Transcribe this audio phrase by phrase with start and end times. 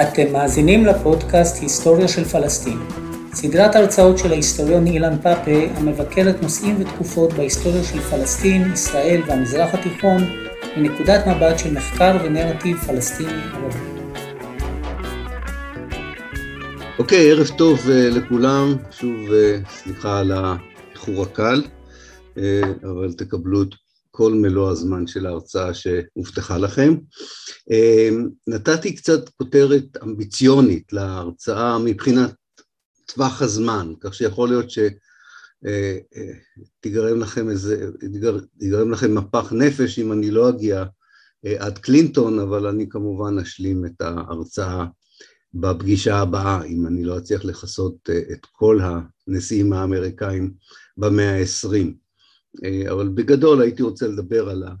[0.00, 2.78] אתם מאזינים לפודקאסט היסטוריה של פלסטין,
[3.32, 10.22] סדרת הרצאות של ההיסטוריון אילן פאפה המבקרת נושאים ותקופות בהיסטוריה של פלסטין, ישראל והמזרח התיכון
[10.76, 13.78] מנקודת מבט של מחקר ונרטיב פלסטיני ערבי.
[16.98, 21.62] אוקיי, okay, ערב טוב uh, לכולם, שוב uh, סליחה על האיחור הקל,
[22.34, 22.40] uh,
[22.82, 23.74] אבל תקבלו את
[24.14, 26.94] כל מלוא הזמן של ההרצאה שהובטחה לכם.
[27.70, 32.34] אמ, נתתי קצת כותרת אמביציונית להרצאה מבחינת
[33.06, 34.92] טווח הזמן, כך שיכול להיות שתיגרם
[37.06, 37.90] אה, אה, לכם איזה,
[38.58, 40.84] תיגרם לכם מפח נפש אם אני לא אגיע
[41.46, 44.86] אה, עד קלינטון, אבל אני כמובן אשלים את ההרצאה
[45.54, 50.52] בפגישה הבאה, אם אני לא אצליח לכסות את כל הנשיאים האמריקאים
[50.96, 52.01] במאה העשרים.
[52.90, 54.74] אבל בגדול הייתי רוצה לדבר על, ה,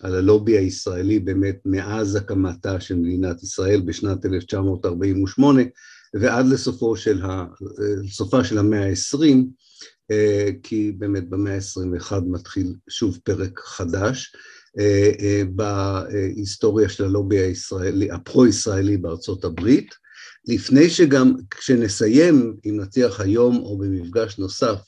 [0.00, 5.62] על הלובי הישראלי באמת מאז הקמתה של מדינת ישראל בשנת 1948
[6.14, 7.46] ועד לסופו של ה,
[8.04, 9.48] לסופה של המאה העשרים,
[10.10, 14.32] אה, כי באמת במאה ה-21 מתחיל שוב פרק חדש
[14.78, 19.94] אה, בהיסטוריה של הלובי הישראלי, הפרו-ישראלי בארצות הברית.
[20.48, 24.78] לפני שגם, כשנסיים, אם נצליח היום או במפגש נוסף,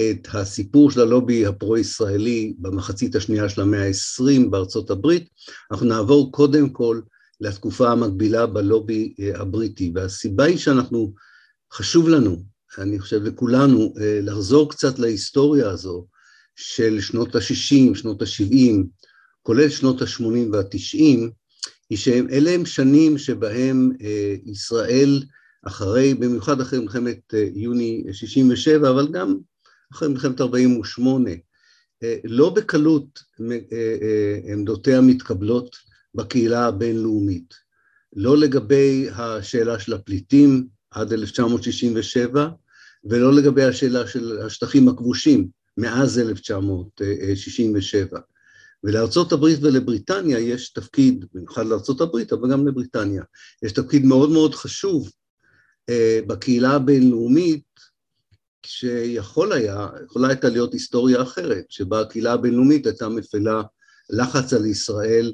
[0.00, 5.28] את הסיפור של הלובי הפרו-ישראלי במחצית השנייה של המאה ה-20 בארצות הברית,
[5.70, 7.00] אנחנו נעבור קודם כל
[7.40, 11.12] לתקופה המקבילה בלובי אה, הבריטי, והסיבה היא שאנחנו,
[11.72, 12.42] חשוב לנו,
[12.78, 16.06] אני חושב לכולנו, אה, לחזור קצת להיסטוריה הזו
[16.56, 18.84] של שנות ה-60, שנות ה-70,
[19.42, 21.30] כולל שנות ה-80 וה-90,
[21.90, 25.22] היא שאלה הם שנים שבהם אה, ישראל,
[25.66, 29.36] אחרי, במיוחד אחרי מלחמת יוני 67, אבל גם
[29.92, 31.30] אחרי מלחמת 48,
[32.02, 35.76] אה, לא בקלות אה, אה, עמדותיה מתקבלות
[36.14, 37.54] בקהילה הבינלאומית,
[38.16, 42.48] לא לגבי השאלה של הפליטים עד 1967
[43.04, 48.20] ולא לגבי השאלה של השטחים הכבושים מאז 1967.
[48.84, 53.22] ולארצות הברית ולבריטניה יש תפקיד, במיוחד לארצות הברית, אבל גם לבריטניה,
[53.62, 55.10] יש תפקיד מאוד מאוד חשוב
[56.26, 57.65] בקהילה הבינלאומית
[58.66, 63.62] שיכול היה, יכולה הייתה להיות היסטוריה אחרת, שבה הקהילה הבינלאומית הייתה מפעילה
[64.10, 65.32] לחץ על ישראל,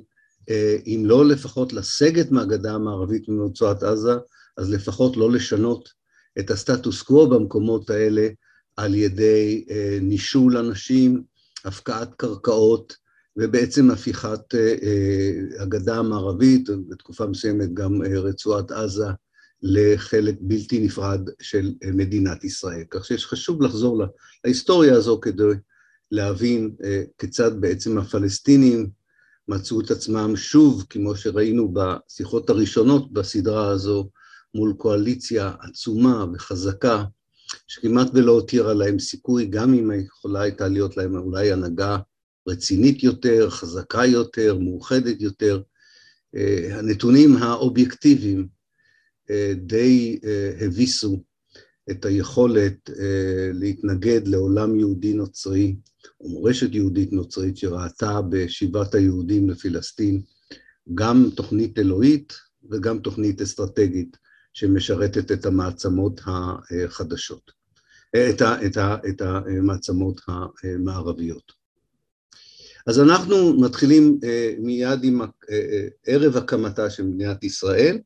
[0.51, 4.13] אה, אם לא לפחות לסגת מהגדה המערבית מרצועת עזה,
[4.57, 5.89] אז לפחות לא לשנות
[6.39, 8.29] את הסטטוס קוו במקומות האלה
[8.77, 11.23] על ידי אה, נישול אנשים,
[11.65, 12.97] הפקעת קרקעות,
[13.37, 19.07] ובעצם הפיכת אה, הגדה המערבית, בתקופה מסוימת גם רצועת עזה,
[19.63, 22.85] לחלק בלתי נפרד של אה, מדינת ישראל.
[22.91, 24.03] כך שיש חשוב לחזור
[24.45, 25.43] להיסטוריה הזו כדי
[26.11, 28.91] להבין אה, כיצד בעצם הפלסטינים
[29.49, 34.11] מצאו את עצמם שוב, כמו שראינו בשיחות הראשונות בסדרה הזו,
[34.55, 37.05] מול קואליציה עצומה וחזקה,
[37.67, 41.99] שכמעט ולא הותירה להם סיכוי, גם אם יכולה הייתה להיות להם אולי הנהגה
[42.49, 45.63] רצינית יותר, חזקה יותר, מאוחדת יותר.
[46.37, 48.49] אה, הנתונים האובייקטיביים
[49.57, 51.23] די אה, הביסו
[51.91, 55.77] את היכולת אה, להתנגד לעולם יהודי נוצרי,
[56.21, 60.23] או מורשת יהודית נוצרית שראתה בשיבת היהודים לפלסטין
[60.95, 62.33] גם תוכנית אלוהית
[62.71, 64.17] וגם תוכנית אסטרטגית
[64.53, 67.53] שמשרתת את המעצמות החדשות,
[68.11, 70.21] את, ה, את, ה, את המעצמות
[70.65, 71.53] המערביות.
[72.87, 74.21] אז אנחנו מתחילים
[74.59, 75.21] מיד עם
[76.07, 77.99] ערב הקמתה של מדינת ישראל,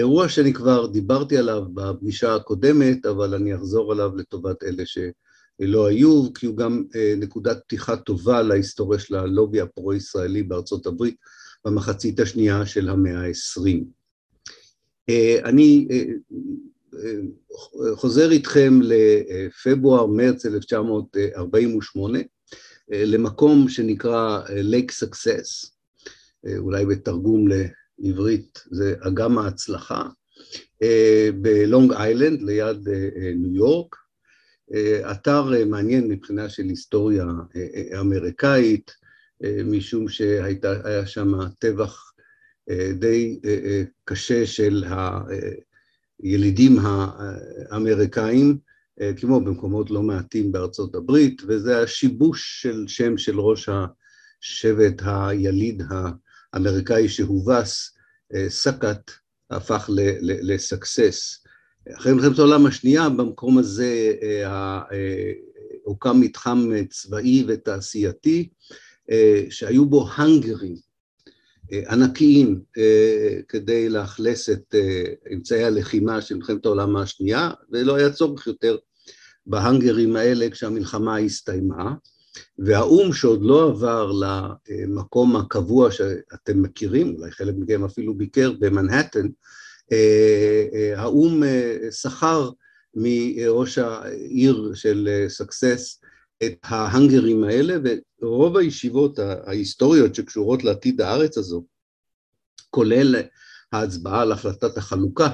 [0.00, 6.34] אירוע שאני כבר דיברתי עליו בפגישה הקודמת, אבל אני אחזור עליו לטובת אלה שלא היו,
[6.34, 11.16] כי הוא גם אה, נקודת פתיחה טובה להיסטוריה של הלובי הפרו-ישראלי בארצות הברית
[11.64, 13.84] במחצית השנייה של המאה העשרים.
[15.08, 16.04] אה, אני אה,
[17.94, 22.18] חוזר איתכם לפברואר-מרץ 1948,
[22.88, 25.76] למקום שנקרא לייק סקסס,
[26.58, 27.48] אולי בתרגום
[28.02, 30.02] עברית זה אגם ההצלחה,
[30.82, 33.96] אה, בלונג איילנד ליד אה, אה, ניו יורק,
[35.10, 37.26] אתר מעניין מבחינה של היסטוריה
[38.00, 38.90] אמריקאית,
[39.64, 42.12] משום שהיה שם טבח
[42.98, 43.40] די
[44.04, 44.84] קשה של
[46.22, 48.58] הילידים האמריקאים,
[49.16, 55.82] כמו במקומות לא מעטים בארצות הברית, וזה השיבוש של שם של ראש השבט היליד
[56.52, 57.94] האמריקאי שהובס,
[58.34, 59.10] אה, סקאט,
[59.50, 59.90] הפך
[60.22, 61.44] לסקסס.
[61.98, 65.32] אחרי מלחמת העולם השנייה, במקום הזה אה, אה,
[65.84, 68.48] הוקם מתחם צבאי ותעשייתי,
[69.50, 70.74] שהיו בו האנגרים,
[71.88, 72.60] ענקיים
[73.48, 74.74] כדי לאכלס את
[75.32, 78.76] אמצעי הלחימה של מלחמת העולם השנייה, ולא היה צורך יותר
[79.46, 81.94] בהאנגרים האלה כשהמלחמה הסתיימה,
[82.58, 89.26] והאו"ם שעוד לא עבר למקום הקבוע שאתם מכירים, אולי חלק מכם אפילו ביקר במנהטן,
[90.96, 91.42] האו"ם
[91.90, 92.50] שכר
[92.94, 96.00] מראש העיר של סקסס
[96.44, 97.76] את ההאנגרים האלה,
[98.22, 101.64] ורוב הישיבות ההיסטוריות שקשורות לעתיד הארץ הזו,
[102.70, 103.16] כולל
[103.72, 105.28] ההצבעה על החלטת החלוקה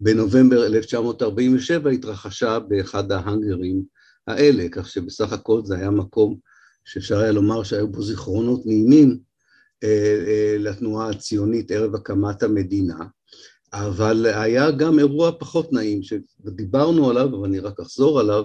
[0.00, 3.82] בנובמבר 1947, התרחשה באחד ההאנגרים
[4.30, 6.36] האלה, כך שבסך הכל זה היה מקום
[6.84, 9.18] שאפשר היה לומר שהיו בו זיכרונות נעימים
[9.84, 12.98] אה, אה, לתנועה הציונית ערב הקמת המדינה,
[13.72, 18.44] אבל היה גם אירוע פחות נעים שדיברנו עליו, אבל אני רק אחזור עליו,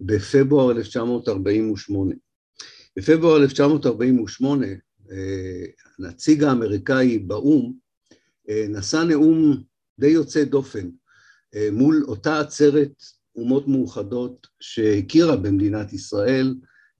[0.00, 2.14] בפברואר 1948.
[2.96, 4.66] בפברואר 1948
[5.10, 5.64] אה,
[5.98, 7.72] הנציג האמריקאי באו"ם
[8.68, 9.62] נשא נאום
[9.98, 10.90] די יוצא דופן
[11.72, 13.02] מול אותה עצרת
[13.36, 16.54] אומות מאוחדות שהכירה במדינת ישראל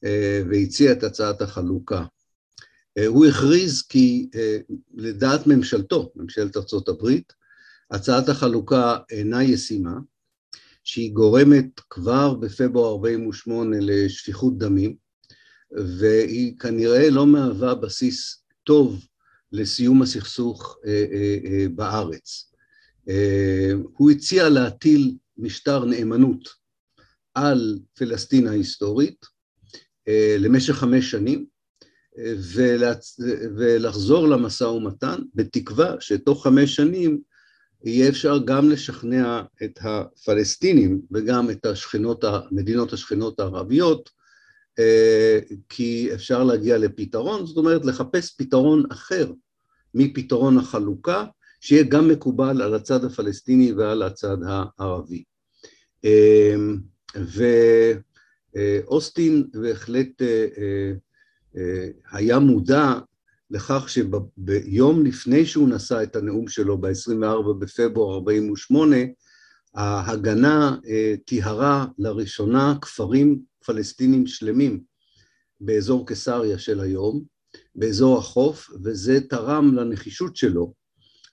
[0.04, 2.04] אה, והציעה את הצעת החלוקה.
[2.98, 4.58] אה, הוא הכריז כי אה,
[4.94, 7.32] לדעת ממשלתו, ממשלת ארצות הברית,
[7.90, 9.94] הצעת החלוקה אינה ישימה,
[10.84, 14.96] שהיא גורמת כבר בפברואר 48 לשפיכות דמים,
[15.98, 19.06] והיא כנראה לא מהווה בסיס טוב
[19.52, 20.78] לסיום הסכסוך
[21.74, 22.52] בארץ.
[23.96, 26.48] הוא הציע להטיל משטר נאמנות
[27.34, 29.26] על פלסטין ההיסטורית
[30.08, 31.46] אה, למשך חמש שנים
[33.56, 37.20] ולחזור למשא ומתן בתקווה שתוך חמש שנים
[37.84, 44.10] יהיה אפשר גם לשכנע את הפלסטינים וגם את השכנות, המדינות השכנות הערביות
[44.78, 49.32] אה, כי אפשר להגיע לפתרון, זאת אומרת לחפש פתרון אחר
[49.94, 51.24] מפתרון החלוקה
[51.66, 55.24] שיהיה גם מקובל על הצד הפלסטיני ועל הצד הערבי.
[56.04, 56.78] אמ,
[58.54, 60.92] ואוסטין בהחלט אה, אה,
[61.56, 62.92] אה, היה מודע
[63.50, 68.96] לכך שביום לפני שהוא נשא את הנאום שלו ב-24 בפברואר 48,
[69.74, 70.76] ההגנה
[71.24, 74.80] טיהרה לראשונה כפרים פלסטינים שלמים
[75.60, 77.22] באזור קיסריה של היום,
[77.74, 80.85] באזור החוף, וזה תרם לנחישות שלו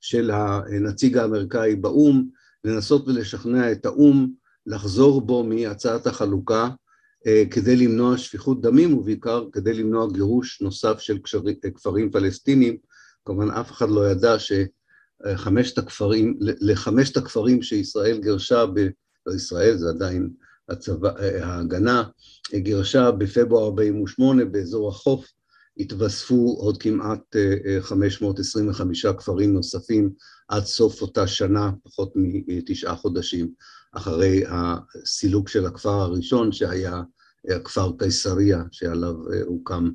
[0.04, 2.30] של הנציג האמריקאי באו"ם,
[2.64, 4.34] לנסות ולשכנע את האו"ם
[4.66, 6.70] לחזור בו מהצעת החלוקה
[7.28, 11.18] אה, כדי למנוע שפיכות דמים ובעיקר כדי למנוע גירוש נוסף של
[11.76, 12.78] כפרים פלסטינים.
[13.26, 18.80] כמובן אף אחד לא ידע שחמשת הכפרים, לחמשת הכפרים שישראל גירשה, ב,
[19.26, 20.30] לא ישראל זה עדיין
[20.70, 22.04] הצבא, אה, ההגנה,
[22.56, 25.26] גירשה בפברואר 48 באזור החוף,
[25.78, 27.36] התווספו עוד כמעט
[27.81, 30.10] 525 אה, כפרים נוספים
[30.48, 33.54] עד סוף אותה שנה, פחות מתשעה חודשים
[33.92, 37.02] אחרי הסילוק של הכפר הראשון שהיה
[37.50, 39.90] הכפר קיסריה, שעליו אה, הוקם,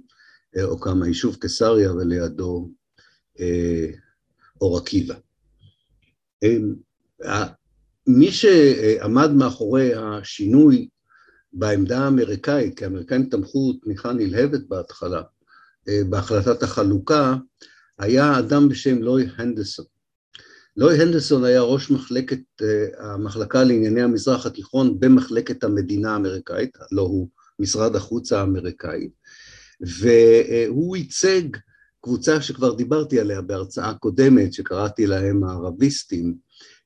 [0.56, 2.70] אה, הוקם היישוב קיסריה ולידו
[4.60, 5.14] אור עקיבא.
[8.06, 10.88] מי שעמד מאחורי השינוי
[11.52, 15.22] בעמדה האמריקאית, כי האמריקאים תמכו תמיכה נלהבת בהתחלה,
[16.08, 17.34] בהחלטת החלוקה,
[17.98, 19.84] היה אדם בשם לוי הנדסון.
[20.76, 27.28] לוי הנדסון היה ראש מחלקת, אה, המחלקה לענייני המזרח התיכון במחלקת המדינה האמריקאית, לא הוא
[27.58, 29.08] משרד החוץ האמריקאי,
[29.80, 31.42] והוא ייצג
[32.00, 36.34] קבוצה שכבר דיברתי עליה בהרצאה קודמת, שקראתי להם הערביסטים,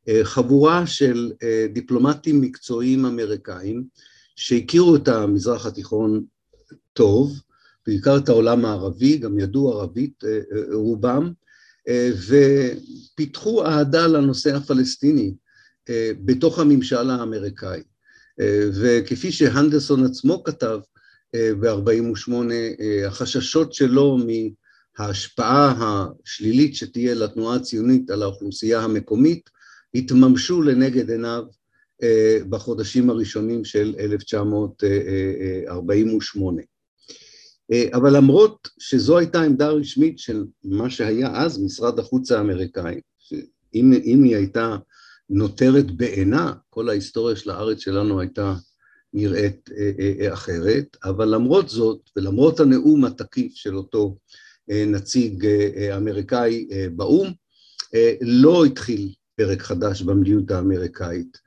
[0.09, 3.85] אה, חבורה של אה, דיפלומטים מקצועיים אמריקאים
[4.37, 6.25] שהכירו את המזרח התיכון
[6.93, 7.41] טוב,
[7.87, 10.25] בעיקר את העולם הערבי, גם ידעו ערבית
[10.73, 11.33] רובם,
[11.89, 15.35] אה, ופיתחו אהדה לנושא הפלסטיני
[15.89, 17.83] אה, בתוך הממשל האמריקאי.
[18.41, 20.79] אה, וכפי שהנדסון עצמו כתב
[21.37, 22.33] ב-48,
[23.07, 24.19] החששות שלו
[24.99, 29.51] מההשפעה השלילית שתהיה לתנועה הציונית על האוכלוסייה המקומית
[29.95, 31.45] התממשו לנגד עיניו
[32.49, 36.63] בחודשים הראשונים של 1948.
[37.73, 44.23] אה, אבל למרות שזו הייתה עמדה רשמית של מה שהיה אז משרד החוץ האמריקאי, שאם
[44.23, 44.77] היא הייתה
[45.31, 48.55] נותרת בעינה, כל ההיסטוריה של הארץ שלנו הייתה
[49.15, 54.17] נראית אה, אה, אחרת, אבל למרות זאת, ולמרות הנאום התקיף של אותו
[54.69, 55.47] נציג
[55.97, 57.33] אמריקאי באו"ם,
[58.21, 61.39] לא התחיל פרק חדש במדיניות האמריקאית,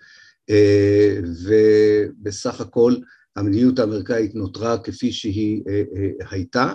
[1.45, 2.95] ובסך הכל
[3.35, 6.73] המדיניות האמריקאית נותרה כפי שהיא אה, אה, הייתה,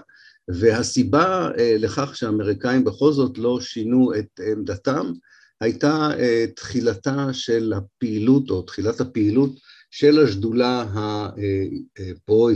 [0.49, 5.13] והסיבה לכך שהאמריקאים בכל זאת לא שינו את עמדתם
[5.61, 6.11] הייתה
[6.57, 9.51] תחילתה של הפעילות או תחילת הפעילות
[9.91, 12.51] של השדולה הפרו,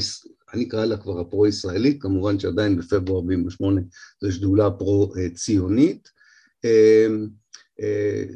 [0.54, 3.80] אני אקרא לה כבר הפרו-ישראלית, כמובן שעדיין בפברואר 48'
[4.20, 6.08] זו שדולה פרו-ציונית,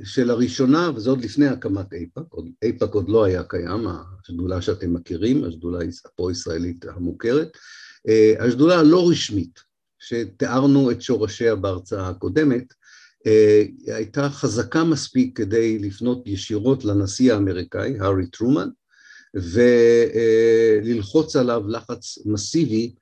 [0.05, 2.25] של הראשונה, וזה עוד לפני הקמת אייפאק,
[2.63, 3.87] אייפאק עוד לא היה קיים,
[4.21, 7.49] השדולה שאתם מכירים, השדולה הפרו-ישראלית המוכרת,
[8.39, 9.61] השדולה הלא רשמית,
[9.99, 12.75] שתיארנו את שורשיה בהרצאה הקודמת,
[13.87, 18.69] הייתה חזקה מספיק כדי לפנות ישירות לנשיא האמריקאי, הארי טרומן,
[20.85, 22.95] וללחוץ עליו לחץ מסיבי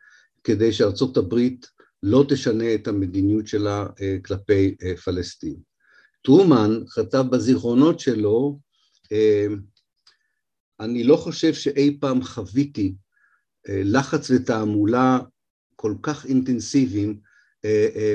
[0.45, 1.67] כדי שארצות הברית
[2.03, 3.87] לא תשנה את המדיניות שלה
[4.25, 5.57] כלפי פלסטין.
[6.27, 8.59] טרומן כתב בזיכרונות שלו,
[10.81, 12.95] אני לא חושב שאי פעם חוויתי
[13.69, 15.19] לחץ ותעמולה
[15.77, 17.21] כל כך אינטנסיביים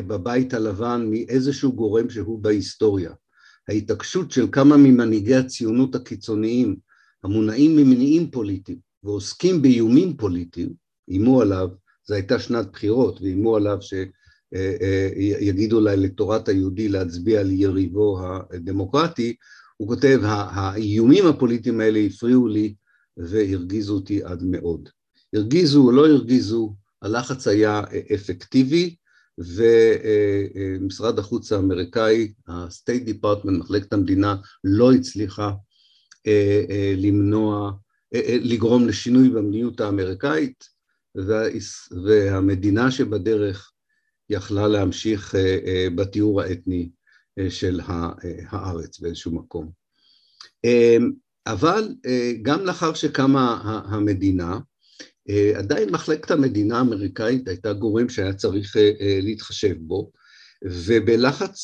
[0.08, 3.12] בבית הלבן מאיזשהו גורם שהוא בהיסטוריה.
[3.70, 6.76] ההתעקשות של כמה ממנהיגי הציונות הקיצוניים
[7.24, 10.74] המונעים ממניעים פוליטיים ועוסקים באיומים פוליטיים,
[11.08, 11.70] איימו עליו,
[12.08, 13.78] זו הייתה שנת בחירות, ואיימו עליו
[14.56, 18.20] שיגידו לאלקטורט היהודי להצביע על יריבו
[18.52, 19.36] הדמוקרטי,
[19.78, 22.74] הוא כותב, האיומים הפוליטיים האלה הפריעו לי
[23.18, 24.90] והרגיזו אותי עד מאוד.
[25.34, 27.82] הרגיזו או לא הרגיזו, הלחץ היה
[28.16, 28.96] אפקטיבי,
[29.38, 35.52] ומשרד החוץ האמריקאי, ה-State Department, מחלקת המדינה, לא הצליחה
[36.98, 37.72] למנוע,
[38.26, 40.64] לגרום לשינוי במדיניות האמריקאית,
[42.06, 43.72] והמדינה שבדרך
[44.32, 45.36] יכלה להמשיך
[45.96, 46.90] בתיאור האתני
[47.50, 47.80] של
[48.50, 49.70] הארץ באיזשהו מקום.
[51.48, 51.96] אבל
[52.42, 54.60] גם לאחר שקמה המדינה,
[55.56, 58.76] עדיין מחלקת המדינה האמריקאית הייתה גורם שהיה צריך
[59.22, 60.12] להתחשב בו,
[60.64, 61.58] ובלחץ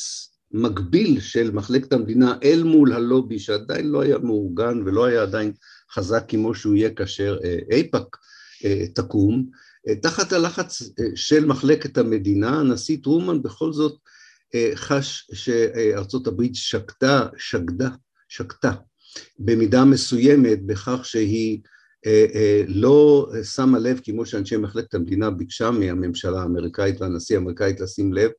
[0.52, 5.52] מקביל של מחלקת המדינה אל מול הלובי שעדיין לא היה מאורגן ולא היה עדיין
[5.92, 7.38] חזק כמו שהוא יהיה כאשר
[7.72, 8.18] אייפאק
[8.94, 9.50] תקום,
[10.02, 10.82] תחת הלחץ
[11.16, 14.00] של מחלקת המדינה, הנשיא טרומן בכל זאת
[14.76, 17.90] חש שארצות הברית שקטה, שקדה,
[18.30, 18.72] שקטה
[19.40, 21.62] במידה מסוימת בכך שהיא
[22.68, 28.32] לא שמה לב, כמו שאנשי מחלקת המדינה ביקשה מהממשלה האמריקאית והנשיא האמריקאית לשים לב,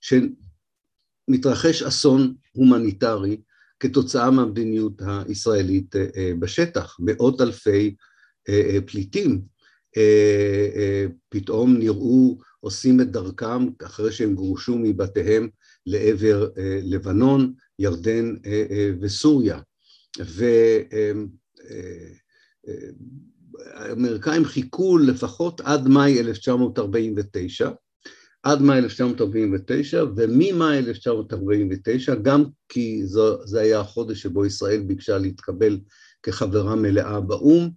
[0.00, 3.36] שמתרחש אסון הומניטרי
[3.80, 5.94] כתוצאה מהמדיניות הישראלית
[6.38, 6.96] בשטח.
[7.00, 7.94] מאות אלפי
[8.86, 9.42] פליטים
[11.28, 15.48] פתאום נראו עושים את דרכם אחרי שהם גורשו מבתיהם
[15.86, 16.48] לעבר
[16.82, 18.34] לבנון, ירדן
[19.00, 19.60] וסוריה.
[23.76, 27.70] והאמריקאים חיכו לפחות עד מאי 1949,
[28.42, 33.02] עד מאי 1949, וממאי 1949, גם כי
[33.44, 35.78] זה היה החודש שבו ישראל ביקשה להתקבל
[36.22, 37.70] כחברה מלאה באו"ם,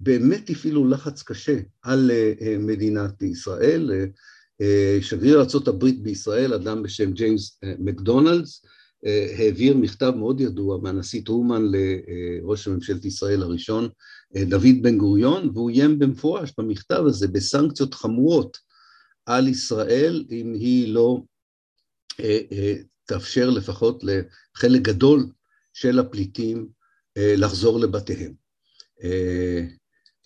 [0.00, 2.10] באמת הפעילו לחץ קשה על
[2.58, 3.90] מדינת ישראל.
[5.00, 8.64] שגריר ארה"ב בישראל, אדם בשם ג'יימס מקדונלדס,
[9.38, 13.88] העביר מכתב מאוד ידוע מהנשיא טרומן לראש ממשלת ישראל הראשון,
[14.48, 18.56] דוד בן גוריון, והוא איים במפורש במכתב הזה בסנקציות חמורות
[19.26, 21.22] על ישראל, אם היא לא
[23.04, 25.26] תאפשר לפחות לחלק גדול
[25.72, 26.68] של הפליטים
[27.16, 28.32] לחזור לבתיהם.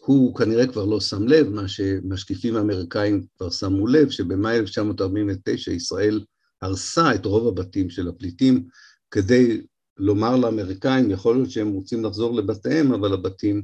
[0.05, 6.25] הוא כנראה כבר לא שם לב, מה שמשקיפים האמריקאים כבר שמו לב, שבמאי 1949 ישראל
[6.63, 8.65] הרסה את רוב הבתים של הפליטים
[9.11, 9.61] כדי
[9.97, 13.63] לומר לאמריקאים, יכול להיות שהם רוצים לחזור לבתיהם, אבל הבתים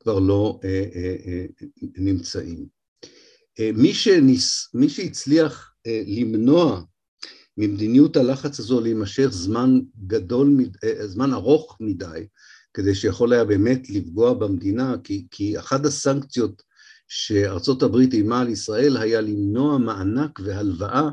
[0.00, 1.46] כבר לא אה, אה, אה,
[1.96, 2.66] נמצאים.
[3.60, 6.82] אה, מי, שניס, מי שהצליח אה, למנוע
[7.56, 12.26] ממדיניות הלחץ הזו להימשך זמן גדול, אה, זמן ארוך מדי,
[12.76, 16.62] כדי שיכול היה באמת לפגוע במדינה, כי, כי אחת הסנקציות
[17.08, 21.08] שארצות הברית איימה על ישראל היה למנוע מענק והלוואה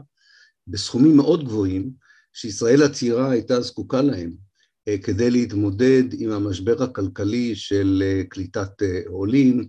[0.67, 1.91] בסכומים מאוד גבוהים
[2.33, 4.31] שישראל הצעירה הייתה זקוקה להם
[5.03, 9.67] כדי להתמודד עם המשבר הכלכלי של קליטת עולים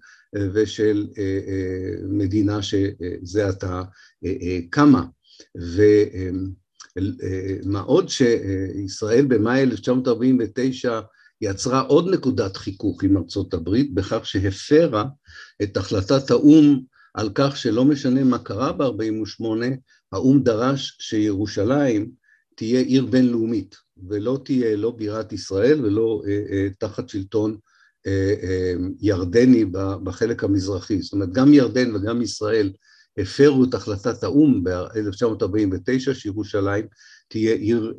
[0.55, 1.07] ושל
[2.09, 3.83] מדינה שזה עתה
[4.71, 5.05] קמה.
[7.65, 11.01] ומה עוד שישראל במאי 1949
[11.41, 15.05] יצרה עוד נקודת חיכוך עם ארצות הברית בכך שהפרה
[15.63, 16.81] את החלטת האו"ם
[17.15, 19.45] על כך שלא משנה מה קרה ב-48,
[20.13, 22.11] האו"ם דרש שירושלים
[22.55, 23.77] תהיה עיר בינלאומית
[24.09, 27.57] ולא תהיה לא בירת ישראל ולא אה, אה, תחת שלטון
[28.07, 29.65] אה, אה, ירדני
[30.05, 31.03] בחלק המזרחי.
[31.03, 32.73] זאת אומרת, גם ירדן וגם ישראל
[33.19, 36.87] הפרו את החלטת האו"ם ב-1949 שירושלים
[37.29, 37.95] תהיה עיר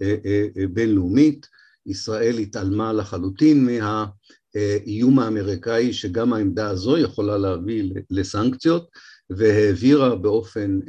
[0.74, 1.48] בינלאומית.
[1.86, 8.90] ישראל התעלמה לחלוטין מהאיום האמריקאי שגם העמדה הזו יכולה להביא לסנקציות
[9.30, 10.80] והעבירה באופן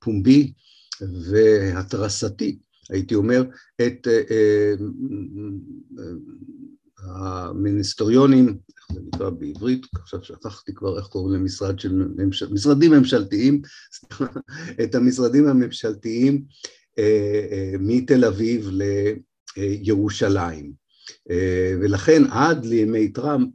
[0.00, 0.52] פומבי
[1.30, 2.58] והתרסתי,
[2.90, 3.44] הייתי אומר,
[3.86, 4.06] את
[7.02, 13.62] המיניסטריונים, איך זה נקרא בעברית, עכשיו שכחתי כבר איך קוראים למשרד של ממשל, משרדים ממשלתיים,
[14.84, 16.44] את המשרדים הממשלתיים
[16.98, 18.70] אה, אה, מתל אביב
[19.56, 20.72] לירושלים.
[21.30, 23.48] אה, ולכן עד לימי טראמפ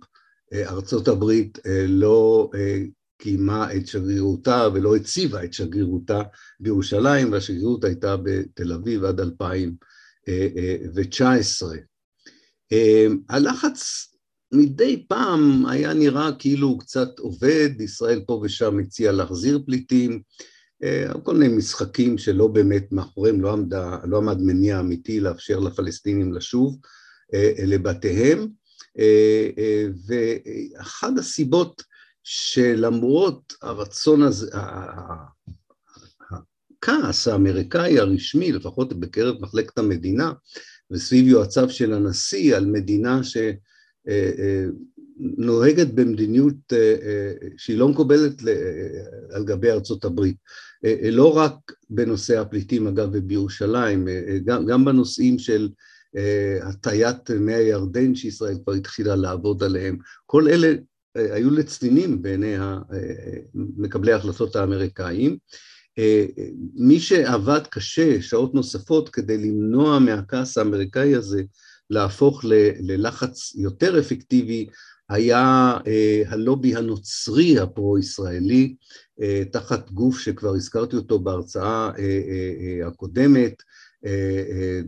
[0.54, 2.50] ארצות הברית לא
[3.18, 6.22] קיימה את שגרירותה ולא הציבה את שגרירותה
[6.60, 11.76] בירושלים, והשגרירות הייתה בתל אביב עד 2019.
[12.72, 14.10] אמ, הלחץ
[14.52, 20.18] מדי פעם היה נראה כאילו הוא קצת עובד, ישראל פה ושם הציעה להחזיר פליטים, אה,
[21.24, 26.78] כל מיני משחקים שלא באמת מאחוריהם לא, עמדה, לא עמד מניע אמיתי לאפשר לפלסטינים לשוב
[27.34, 28.48] אה, לבתיהם,
[29.00, 31.84] אה, ואחת הסיבות
[32.24, 34.52] שלמרות הרצון הזה,
[36.32, 40.34] הכעס האמריקאי הרשמי, לפחות בקרב מחלקת המדינה,
[40.92, 43.22] וסביב יועציו של הנשיא על מדינה
[45.18, 46.74] שנוהגת במדיניות
[47.58, 48.42] שהיא לא מקובלת
[49.32, 50.36] על גבי ארצות הברית.
[51.12, 51.54] לא רק
[51.90, 54.08] בנושא הפליטים אגב ובירושלים,
[54.46, 55.70] גם בנושאים של
[56.62, 60.74] הטיית מי הירדן שישראל כבר התחילה לעבוד עליהם, כל אלה
[61.16, 62.56] היו לצנינים בעיני
[63.54, 65.38] מקבלי ההחלטות האמריקאים.
[66.76, 71.44] מי שעבד קשה שעות נוספות כדי למנוע מהכעס האמריקאי הזה
[71.90, 72.46] להפוך
[72.80, 74.68] ללחץ יותר אפקטיבי
[75.10, 75.74] היה
[76.28, 78.76] הלובי הנוצרי הפרו-ישראלי
[79.52, 81.92] תחת גוף שכבר הזכרתי אותו בהרצאה
[82.88, 83.54] הקודמת,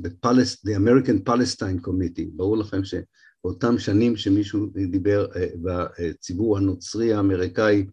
[0.04, 5.28] the, Palest, the American Palestine Committee, ברור לכם שבאותם שנים שמישהו דיבר
[5.64, 7.86] בציבור הנוצרי האמריקאי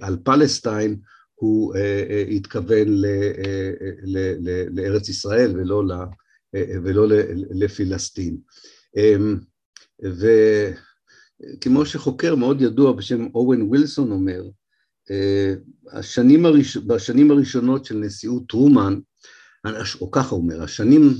[0.00, 0.96] על פלסטיין,
[1.36, 3.70] הוא אה, אה, התכוון אה,
[4.70, 5.82] לארץ ישראל ולא,
[6.54, 7.06] ולא
[7.50, 8.36] לפלסטין.
[8.96, 9.36] אמ,
[11.40, 14.42] וכמו שחוקר מאוד ידוע בשם אורן ווילסון אומר,
[15.92, 16.76] השנים הראש...
[16.76, 18.98] בשנים הראשונות של נשיאות טרומן,
[20.00, 21.14] או ככה הוא אומר, השנים,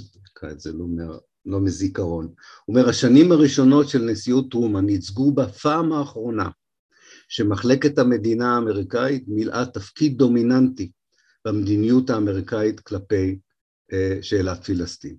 [0.56, 6.48] זה לא, אומר, לא מזיכרון, הוא אומר, השנים הראשונות של נשיאות טרומן ייצגו בפעם האחרונה
[7.28, 10.90] שמחלקת המדינה האמריקאית מילאה תפקיד דומיננטי
[11.44, 13.38] במדיניות האמריקאית כלפי
[13.92, 15.16] אה, שאלת פלסטין.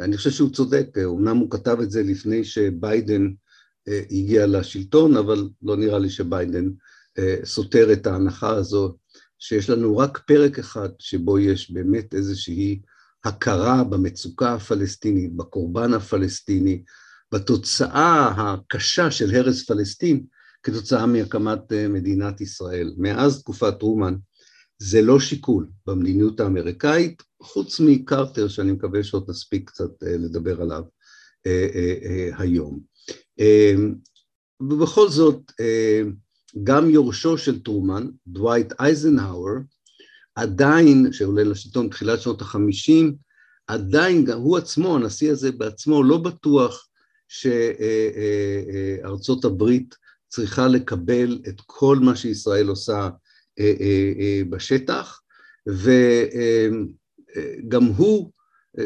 [0.00, 3.32] אני חושב שהוא צודק, אמנם הוא כתב את זה לפני שביידן אה,
[4.10, 6.68] הגיע לשלטון, אבל לא נראה לי שביידן
[7.18, 8.96] אה, סותר את ההנחה הזו
[9.38, 12.80] שיש לנו רק פרק אחד שבו יש באמת איזושהי
[13.24, 16.82] הכרה במצוקה הפלסטינית, בקורבן הפלסטיני,
[17.32, 20.24] בתוצאה הקשה של הרס פלסטין,
[20.62, 22.94] כתוצאה מהקמת אה, מדינת ישראל.
[22.98, 24.14] מאז תקופת טרומן
[24.78, 30.82] זה לא שיקול במדיניות האמריקאית, חוץ מקרטר שאני מקווה שעוד נספיק קצת אה, לדבר עליו
[31.46, 32.91] אה, היום.
[34.60, 35.52] ובכל זאת,
[36.62, 39.54] גם יורשו של טרומן, דווייט אייזנהאואר,
[40.34, 43.14] עדיין, שעולה לשלטון בתחילת שנות החמישים,
[43.66, 46.88] עדיין גם הוא עצמו, הנשיא הזה בעצמו, לא בטוח
[49.02, 49.94] שארצות הברית
[50.28, 53.08] צריכה לקבל את כל מה שישראל עושה
[53.58, 55.20] אה, אה, אה, בשטח,
[55.66, 56.84] וגם
[57.84, 58.30] הוא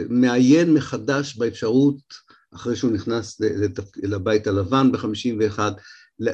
[0.08, 3.40] מעיין מחדש באפשרות, אחרי שהוא נכנס
[4.02, 5.58] לבית הלבן ב-51,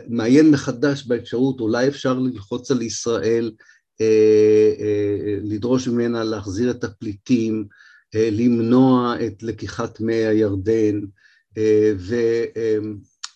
[0.08, 3.52] מעיין מחדש באפשרות, אולי אפשר ללחוץ על ישראל,
[5.42, 7.66] לדרוש ממנה להחזיר את הפליטים,
[8.14, 11.00] למנוע את לקיחת מי הירדן,
[11.96, 12.14] ו...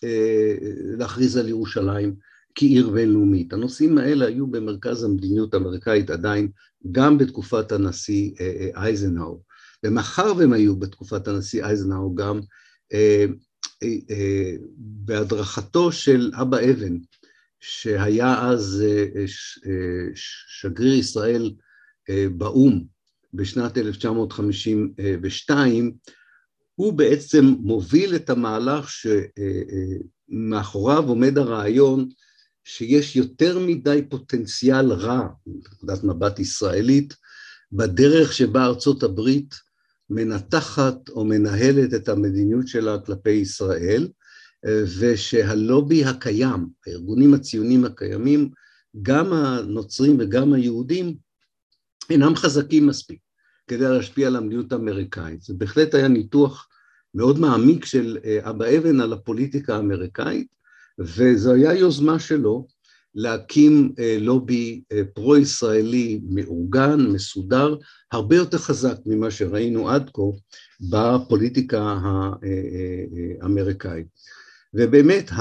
[0.03, 0.55] אה,
[0.97, 2.15] להכריז על ירושלים
[2.55, 3.53] כעיר בינלאומית.
[3.53, 6.49] הנושאים האלה היו במרכז המדיניות האמריקאית עדיין
[6.91, 9.41] גם בתקופת הנשיא אה, אה, אייזנהאו,
[9.85, 12.39] ומאחר והם היו בתקופת הנשיא אייזנהאו גם
[14.77, 16.97] בהדרכתו של אבא אבן,
[17.59, 18.83] שהיה אז
[20.59, 21.53] שגריר ישראל
[22.37, 22.83] באו"ם
[23.33, 25.93] בשנת 1952,
[26.75, 28.89] הוא בעצם מוביל את המהלך
[30.29, 32.09] שמאחוריו עומד הרעיון
[32.63, 37.13] שיש יותר מדי פוטנציאל רע, מנקודת מבט ישראלית,
[37.71, 39.66] בדרך שבה ארצות הברית
[40.09, 44.07] מנתחת או מנהלת את המדיניות שלה כלפי ישראל,
[44.99, 48.49] ושהלובי הקיים, הארגונים הציוניים הקיימים,
[49.01, 51.15] גם הנוצרים וגם היהודים
[52.09, 53.19] אינם חזקים מספיק
[53.67, 55.41] כדי להשפיע על המדיניות האמריקאית.
[55.41, 56.67] זה בהחלט היה ניתוח
[57.13, 60.47] מאוד מעמיק של אה, אבא אבן על הפוליטיקה האמריקאית,
[60.99, 62.67] וזו הייתה יוזמה שלו
[63.17, 67.75] להקים אה, לובי אה, פרו-ישראלי מאורגן, מסודר,
[68.11, 70.21] הרבה יותר חזק ממה שראינו עד כה
[70.89, 71.97] בפוליטיקה
[73.41, 74.07] האמריקאית.
[74.73, 75.31] ובאמת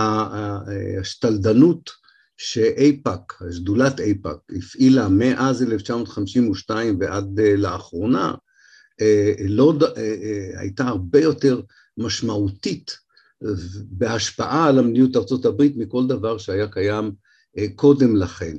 [1.01, 1.91] השתלדנות
[2.37, 8.35] שאיפא"ק, שדולת איפא"ק, הפעילה מאז 1952 ועד לאחרונה,
[9.49, 9.75] לא,
[10.57, 11.61] הייתה הרבה יותר
[11.99, 12.97] משמעותית
[13.91, 17.11] בהשפעה על המדיניות ארצות הברית מכל דבר שהיה קיים אה,
[17.75, 18.57] קודם לכן.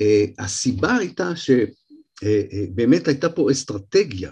[0.00, 4.30] אה, הסיבה הייתה שבאמת אה, הייתה פה אסטרטגיה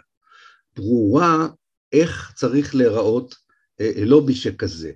[0.76, 1.48] ברורה
[1.92, 3.34] איך צריך להיראות
[3.96, 4.92] לובי שכזה.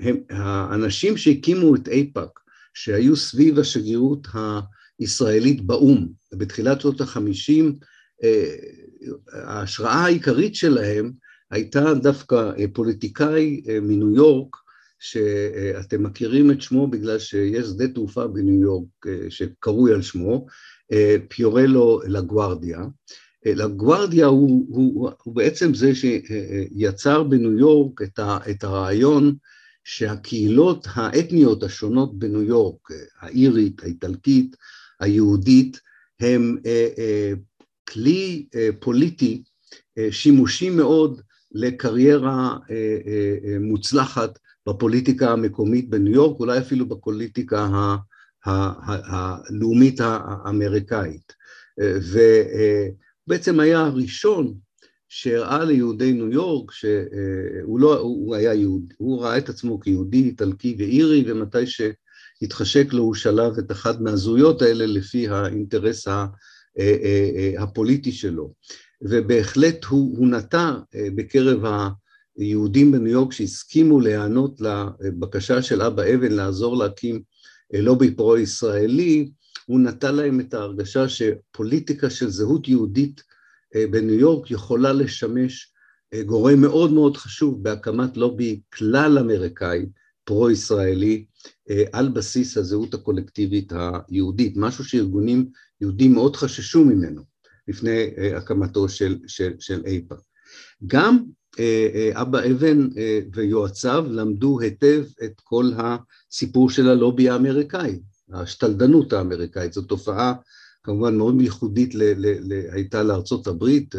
[0.00, 2.40] הם, האנשים שהקימו את איפא"ק,
[2.74, 4.28] שהיו סביב השגרירות
[4.98, 7.78] הישראלית באו"ם בתחילת שנות החמישים,
[9.32, 11.12] ההשראה העיקרית שלהם
[11.50, 14.56] הייתה דווקא פוליטיקאי מניו יורק
[14.98, 20.46] שאתם מכירים את שמו בגלל שיש שדה תעופה בניו יורק אה, שקרוי על שמו,
[20.92, 22.78] אה, פיורלו לגוארדיה.
[23.46, 29.34] אה, לגוארדיה הוא, הוא, הוא בעצם זה שיצר בניו יורק את, ה, את הרעיון
[29.84, 32.88] שהקהילות האתניות השונות בניו יורק,
[33.20, 34.56] האירית, האיטלקית,
[35.00, 35.80] היהודית,
[36.20, 36.56] הם
[37.88, 38.46] כלי
[38.80, 39.42] פוליטי
[40.10, 41.20] שימושי מאוד
[41.52, 42.56] לקריירה
[43.60, 47.68] מוצלחת בפוליטיקה המקומית בניו יורק, אולי אפילו בפוליטיקה
[48.44, 51.32] הלאומית האמריקאית.
[53.28, 54.54] ובעצם היה הראשון
[55.08, 60.76] שהראה ליהודי ניו יורק שהוא לא, הוא היה יהודי, הוא ראה את עצמו כיהודי, איטלקי
[60.78, 66.08] ואירי, ומתי שהתחשק לו הוא שלב את אחת מהזהויות האלה לפי האינטרס
[67.58, 68.52] הפוליטי שלו.
[69.02, 70.72] ובהחלט הוא, הוא נטע
[71.14, 71.88] בקרב ה...
[72.38, 74.60] יהודים בניו יורק שהסכימו להיענות
[75.00, 77.22] לבקשה של אבא אבן לעזור להקים
[77.72, 79.30] לובי פרו-ישראלי,
[79.66, 83.22] הוא נתן להם את ההרגשה שפוליטיקה של זהות יהודית
[83.74, 85.72] אה, בניו יורק יכולה לשמש
[86.14, 89.86] אה, גורם מאוד מאוד חשוב בהקמת לובי כלל אמריקאי
[90.24, 91.24] פרו-ישראלי
[91.70, 93.72] אה, על בסיס הזהות הקולקטיבית
[94.08, 95.48] היהודית, משהו שארגונים
[95.80, 97.22] יהודים מאוד חששו ממנו
[97.68, 100.18] לפני הקמתו של, של, של איפא"ק.
[100.86, 101.37] גם אה, אה,
[102.12, 108.00] אבא אבן אה, ויועציו למדו היטב את כל הסיפור של הלובי האמריקאי,
[108.32, 110.34] השתלדנות האמריקאית, זו תופעה
[110.82, 113.94] כמובן מאוד ייחודית ל, ל, ל, הייתה לארצות הברית,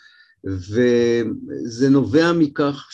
[0.43, 2.87] וזה נובע מכך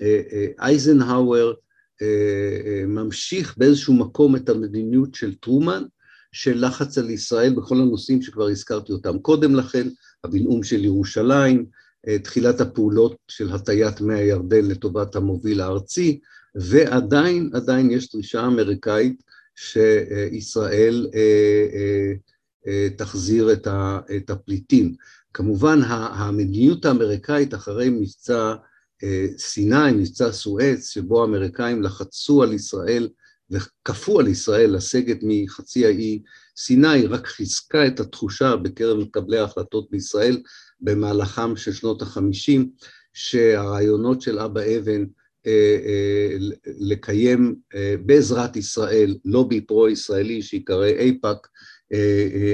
[0.00, 1.54] שאייזנהאואר
[2.02, 5.82] אה, אה, ממשיך באיזשהו מקום את המדיניות של טרומן,
[6.32, 9.88] של לחץ על ישראל בכל הנושאים שכבר הזכרתי אותם קודם לכן,
[10.24, 11.66] הבנאום של ירושלים,
[12.08, 16.20] אה, תחילת הפעולות של הטיית מי הירדן לטובת המוביל הארצי,
[16.54, 19.22] ועדיין, עדיין יש דרישה אמריקאית
[19.54, 21.06] שישראל
[22.96, 23.52] תחזיר
[24.16, 24.94] את הפליטים.
[25.34, 28.54] כמובן המדיניות האמריקאית אחרי מבצע
[29.38, 33.08] סיני, מבצע סואץ, שבו האמריקאים לחצו על ישראל
[33.50, 36.22] וכפו על ישראל לסגת מחצי האי
[36.56, 40.42] סיני, רק חיזקה את התחושה בקרב מקבלי ההחלטות בישראל
[40.80, 42.70] במהלכם של שנות החמישים,
[43.12, 45.04] שהרעיונות של אבא אבן
[45.46, 46.36] אה, אה,
[46.78, 51.48] לקיים אה, בעזרת ישראל לובי פרו-ישראלי שיקרא אייפאק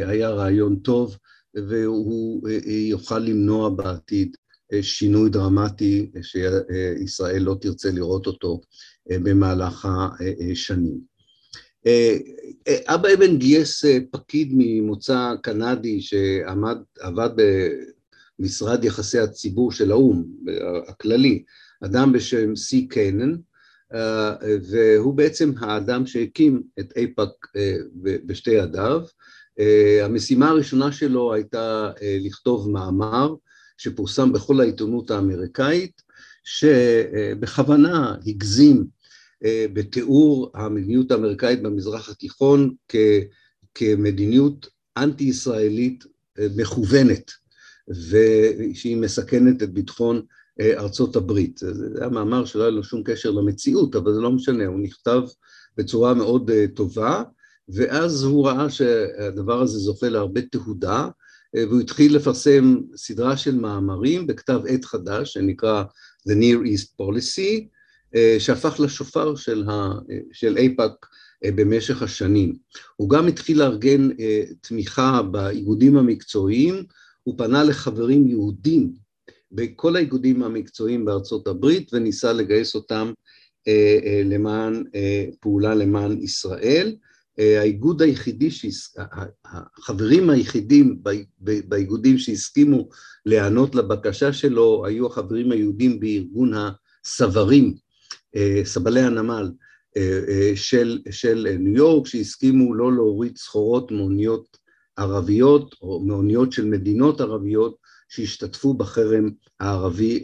[0.07, 1.17] היה רעיון טוב
[1.57, 4.37] והוא יוכל למנוע בעתיד
[4.83, 8.61] שינוי דרמטי שישראל לא תרצה לראות אותו
[9.11, 9.89] במהלך
[10.53, 11.01] השנים.
[12.87, 17.31] אבא אבן גייס פקיד ממוצא קנדי שעבד
[18.39, 20.25] במשרד יחסי הציבור של האו"ם
[20.89, 21.45] הכללי,
[21.85, 23.37] אדם בשם סי קיינן,
[24.71, 27.47] והוא בעצם האדם שהקים את אייפאק
[28.27, 29.03] בשתי ידיו.
[30.03, 33.35] המשימה הראשונה שלו הייתה לכתוב מאמר
[33.79, 36.03] שפורסם בכל העיתונות האמריקאית,
[36.45, 38.85] שבכוונה הגזים
[39.73, 42.75] בתיאור המדיניות האמריקאית במזרח התיכון
[43.75, 46.05] כמדיניות אנטי-ישראלית
[46.57, 47.31] מכוונת,
[47.89, 50.23] ושהיא מסכנת את ביטחון
[50.61, 51.59] ארצות הברית.
[51.59, 55.23] זה היה מאמר שלא היה לו שום קשר למציאות, אבל זה לא משנה, הוא נכתב
[55.77, 57.23] בצורה מאוד טובה,
[57.69, 61.09] ואז הוא ראה שהדבר הזה זוכה להרבה תהודה,
[61.57, 65.85] והוא התחיל לפרסם סדרה של מאמרים בכתב עת חדש שנקרא
[66.29, 67.65] The Near East Policy,
[68.39, 69.91] שהפך לשופר של, ה,
[70.33, 71.07] של אייפאק
[71.45, 72.57] במשך השנים.
[72.97, 74.09] הוא גם התחיל לארגן
[74.61, 76.85] תמיכה באיגודים המקצועיים,
[77.23, 78.93] הוא פנה לחברים יהודים
[79.53, 83.13] בכל האיגודים המקצועיים בארצות הברית וניסה לגייס אותם
[84.25, 84.85] למען
[85.41, 86.97] פעולה למען ישראל.
[87.39, 88.49] האיגוד היחידי,
[89.45, 91.03] החברים היחידים
[91.41, 92.89] באיגודים שהסכימו
[93.27, 96.53] להיענות לבקשה שלו היו החברים היהודים בארגון
[97.05, 97.75] הסברים,
[98.65, 99.51] סבלי הנמל
[100.55, 104.57] של, של ניו יורק, שהסכימו לא להוריד סחורות מאוניות
[104.97, 107.77] ערביות או מאוניות של מדינות ערביות
[108.09, 110.23] שהשתתפו בחרם הערבי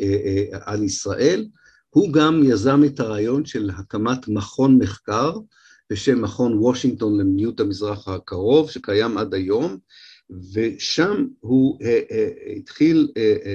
[0.52, 1.46] על ישראל.
[1.90, 5.32] הוא גם יזם את הרעיון של הקמת מכון מחקר
[5.90, 9.78] בשם מכון וושינגטון למדיניות המזרח הקרוב, שקיים עד היום,
[10.52, 11.78] ושם הוא
[12.56, 13.08] התחיל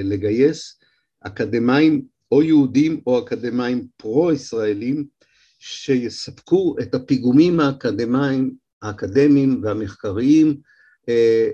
[0.03, 0.79] לגייס
[1.21, 5.05] אקדמאים או יהודים או אקדמאים פרו-ישראלים
[5.59, 10.57] שיספקו את הפיגומים האקדמיים, האקדמיים והמחקריים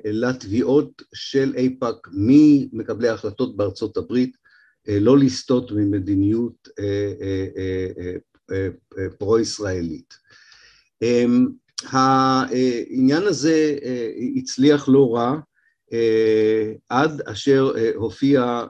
[0.06, 4.38] לתביעות של אייפאק ממקבלי ההחלטות בארצות הברית,
[4.88, 6.68] לא לסטות ממדיניות
[9.18, 10.23] פרו-ישראלית.
[11.90, 13.78] העניין הזה
[14.36, 15.36] הצליח לא רע
[16.90, 18.64] עד אשר הופיע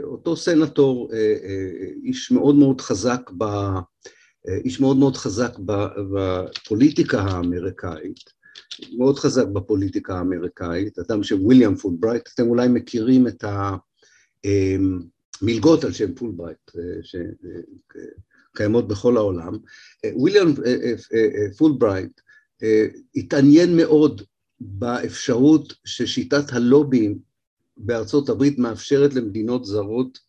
[0.04, 1.12] אותו סנטור,
[2.04, 3.44] איש מאוד מאוד חזק, ב,
[4.66, 5.52] איש מאוד מאוד חזק
[6.14, 8.39] בפוליטיקה האמריקאית,
[8.98, 13.44] מאוד חזק בפוליטיקה האמריקאית, אדם שם וויליאם פולברייט, אתם אולי מכירים את
[15.42, 16.72] המלגות על שם פולברייט
[18.54, 19.58] שקיימות בכל העולם.
[20.14, 20.54] וויליאם
[21.58, 22.22] פולברייט
[23.16, 24.22] התעניין מאוד
[24.60, 27.20] באפשרות ששיטת הלוביים
[27.78, 30.20] בארצות הברית מאפשרת למדינות זרות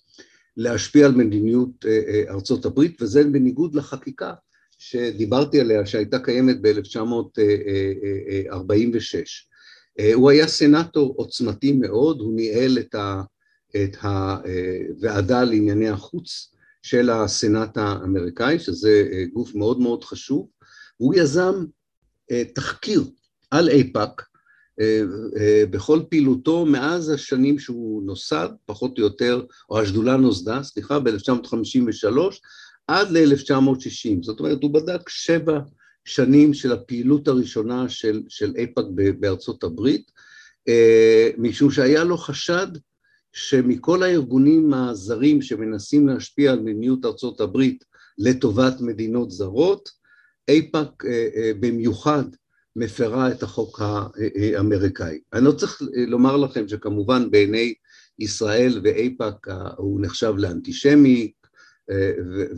[0.57, 1.85] להשפיע על מדיניות
[2.29, 4.35] ארצות הברית, וזה בניגוד לחקיקה
[4.83, 8.51] שדיברתי עליה, שהייתה קיימת ב-1946.
[10.14, 13.23] הוא היה סנאטור עוצמתי מאוד, הוא ניהל את, ה,
[13.77, 20.49] את הוועדה לענייני החוץ של הסנאט האמריקאי, שזה גוף מאוד מאוד חשוב,
[20.97, 21.64] הוא יזם
[22.55, 23.05] תחקיר
[23.51, 24.23] על אייפאק
[25.71, 32.16] בכל פעילותו מאז השנים שהוא נוסד, פחות או יותר, או השדולה נוסדה, סליחה, ב-1953,
[32.87, 35.59] עד ל-1960, זאת אומרת הוא בדק שבע
[36.05, 38.85] שנים של הפעילות הראשונה של, של אייפאק
[39.21, 40.11] בארצות הברית,
[41.38, 42.66] משום שהיה לו חשד
[43.33, 47.85] שמכל הארגונים הזרים שמנסים להשפיע על מדיניות ארצות הברית
[48.19, 49.88] לטובת מדינות זרות,
[50.49, 51.05] אייפאק
[51.61, 52.25] במיוחד
[52.77, 55.19] מפרה את החוק האמריקאי.
[55.33, 57.75] אני לא צריך לומר לכם שכמובן בעיני
[58.19, 61.33] ישראל ואייפאק הוא נחשב לאנטישמי,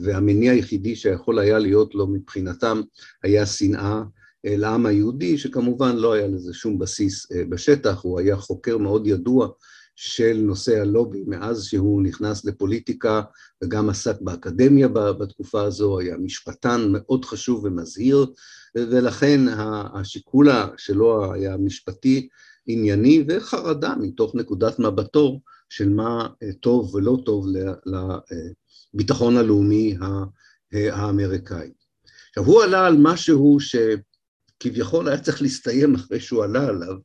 [0.02, 2.80] והמניע היחידי שיכול היה להיות לו מבחינתם
[3.22, 4.02] היה שנאה
[4.44, 9.48] לעם היהודי, שכמובן לא היה לזה שום בסיס בשטח, הוא היה חוקר מאוד ידוע
[9.96, 13.22] של נושא הלובי מאז שהוא נכנס לפוליטיקה
[13.62, 18.26] וגם עסק באקדמיה בתקופה הזו, היה משפטן מאוד חשוב ומזהיר
[18.76, 19.40] ולכן
[19.94, 22.28] השיקול שלו היה משפטי
[22.66, 26.28] ענייני וחרדה מתוך נקודת מבטו של מה
[26.60, 27.46] טוב ולא טוב
[28.94, 29.96] לביטחון הלאומי
[30.72, 31.70] האמריקאי.
[32.28, 36.96] עכשיו הוא עלה על משהו שכביכול היה צריך להסתיים אחרי שהוא עלה עליו,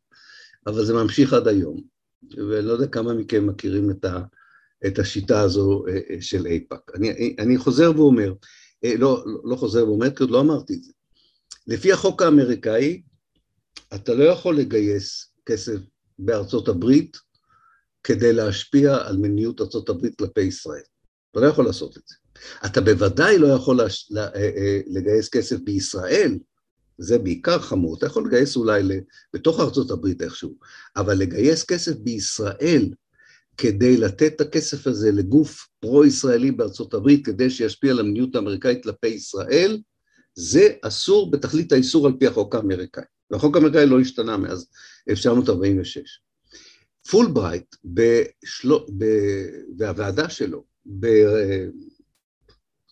[0.67, 1.81] אבל זה ממשיך עד היום,
[2.37, 4.19] ואני לא יודע כמה מכם מכירים את, ה,
[4.87, 6.91] את השיטה הזו אה, אה, של אייפאק.
[6.95, 8.33] אני, אני חוזר ואומר,
[8.83, 10.91] אה, לא, לא חוזר ואומר, כי עוד לא אמרתי את זה.
[11.67, 13.01] לפי החוק האמריקאי,
[13.95, 15.79] אתה לא יכול לגייס כסף
[16.19, 17.17] בארצות הברית
[18.03, 20.81] כדי להשפיע על מדיניות ארצות הברית כלפי ישראל.
[21.31, 22.15] אתה לא יכול לעשות את זה.
[22.65, 24.11] אתה בוודאי לא יכול לש...
[24.87, 26.37] לגייס כסף בישראל
[26.97, 28.83] זה בעיקר חמור, אתה יכול לגייס אולי
[29.33, 30.55] בתוך ארצות הברית איכשהו,
[30.95, 32.89] אבל לגייס כסף בישראל
[33.57, 39.07] כדי לתת את הכסף הזה לגוף פרו-ישראלי בארצות הברית כדי שישפיע על המדיניות האמריקאית כלפי
[39.07, 39.81] ישראל,
[40.35, 43.03] זה אסור בתכלית האיסור על פי החוק האמריקאי.
[43.31, 44.67] והחוק האמריקאי לא השתנה מאז
[45.09, 46.21] 1946.
[47.11, 48.73] פולברייט בשל...
[48.97, 49.05] ב...
[49.77, 50.63] והוועדה שלו,
[50.99, 51.07] ב...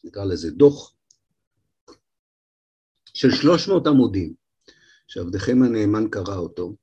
[0.03, 0.93] נקרא לזה דוח
[3.13, 4.33] של 300 עמודים,
[5.07, 6.75] שעבדכם הנאמן קרא אותו,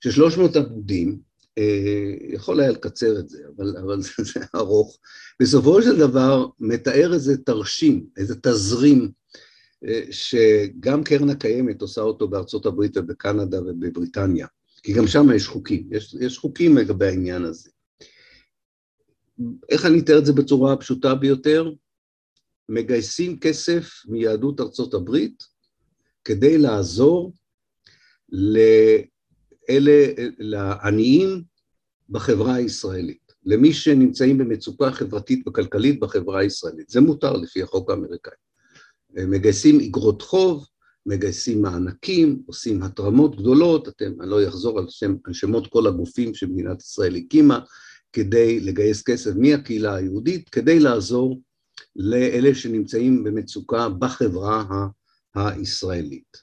[0.00, 1.18] של 300 עמודים,
[1.58, 4.98] אה, יכול היה לקצר את זה, אבל, אבל זה, זה ארוך,
[5.42, 9.10] בסופו של דבר מתאר איזה תרשים, איזה תזרים,
[9.84, 14.46] אה, שגם קרן הקיימת עושה אותו בארצות הברית ובקנדה ובבריטניה,
[14.82, 17.70] כי גם שם יש חוקים, יש, יש חוקים לגבי העניין הזה.
[19.68, 21.72] איך אני אתאר את זה בצורה הפשוטה ביותר?
[22.68, 25.44] מגייסים כסף מיהדות ארצות הברית
[26.24, 27.32] כדי לעזור
[28.28, 30.06] לאלה,
[30.38, 31.42] לעניים
[32.08, 36.88] בחברה הישראלית, למי שנמצאים במצוקה חברתית וכלכלית בחברה הישראלית.
[36.88, 38.32] זה מותר לפי החוק האמריקאי.
[39.10, 40.66] מגייסים אגרות חוב,
[41.06, 46.34] מגייסים מענקים, עושים התרמות גדולות, אתם, אני לא אחזור על, שם, על שמות כל הגופים
[46.34, 47.60] שמדינת ישראל הקימה,
[48.18, 51.40] כדי לגייס כסף מהקהילה היהודית, כדי לעזור
[51.96, 54.64] לאלה שנמצאים במצוקה בחברה
[55.34, 56.36] הישראלית.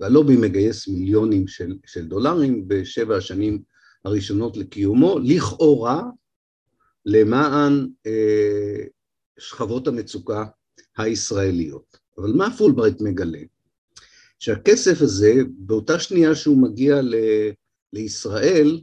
[0.00, 3.62] והלובי מגייס מיליונים של, של דולרים בשבע השנים
[4.04, 6.02] הראשונות לקיומו, לכאורה
[7.06, 8.84] למען אה,
[9.38, 10.44] שכבות המצוקה
[10.98, 11.96] הישראליות.
[12.18, 13.42] אבל מה פולברייט מגלה?
[14.38, 17.14] שהכסף הזה, באותה שנייה שהוא מגיע ל,
[17.92, 18.80] לישראל,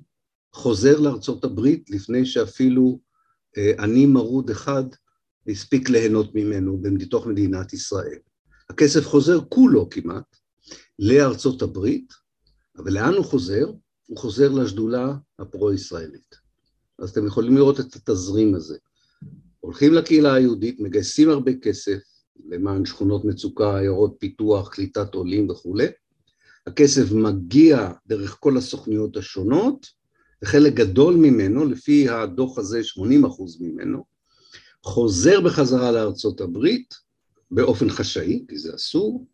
[0.54, 3.00] חוזר לארצות הברית לפני שאפילו
[3.58, 4.84] אה, עני מרוד אחד
[5.48, 8.20] הספיק ליהנות ממנו בתוך מדינת ישראל.
[8.70, 10.36] הכסף חוזר כולו כמעט
[11.00, 12.14] לארצות הברית,
[12.78, 13.72] אבל לאן הוא חוזר?
[14.06, 16.36] הוא חוזר לשדולה הפרו-ישראלית.
[17.00, 18.78] אז אתם יכולים לראות את התזרים הזה.
[19.60, 22.00] הולכים לקהילה היהודית, מגייסים הרבה כסף
[22.50, 25.88] למען שכונות מצוקה, עיירות פיתוח, קליטת עולים וכולי.
[26.68, 29.88] הכסף מגיע דרך כל הסוכניות השונות,
[30.44, 34.04] וחלק גדול ממנו, לפי הדוח הזה 80 אחוז ממנו,
[34.84, 36.94] חוזר בחזרה לארצות הברית,
[37.52, 39.28] באופן חשאי, כי זה אסור,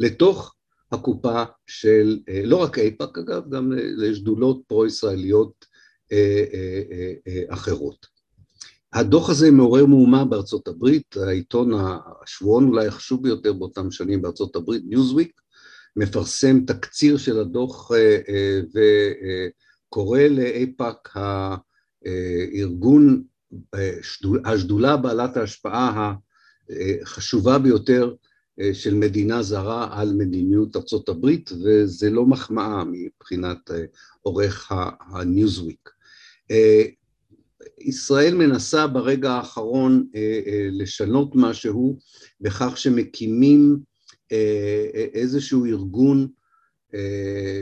[0.00, 0.54] לתוך
[0.92, 5.64] הקופה של, אה, לא רק אייפאק אגב, גם לשדולות פרו-ישראליות
[6.12, 6.44] אה,
[7.26, 8.06] אה, אחרות.
[8.92, 11.72] הדוח הזה מעורר מהומה בארצות הברית, העיתון,
[12.22, 15.40] השבועון אולי החשוב ביותר באותם שנים בארצות הברית, ניוזוויק,
[15.96, 17.90] מפרסם תקציר של הדוח
[19.88, 21.16] וקורא לאייפאק
[22.04, 23.22] הארגון,
[24.44, 26.14] השדולה בעלת ההשפעה
[27.04, 28.14] חשובה ביותר
[28.60, 33.84] אה, של מדינה זרה על מדיניות ארצות הברית, וזה לא מחמאה מבחינת אה,
[34.22, 35.90] עורך הניוזוויק.
[36.50, 36.82] אה,
[37.78, 40.06] ישראל מנסה ברגע האחרון
[40.70, 41.98] לשנות משהו
[42.40, 43.78] בכך שמקימים
[45.14, 46.28] איזשהו ארגון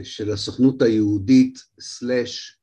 [0.02, 2.58] של הסוכנות היהודית סלאש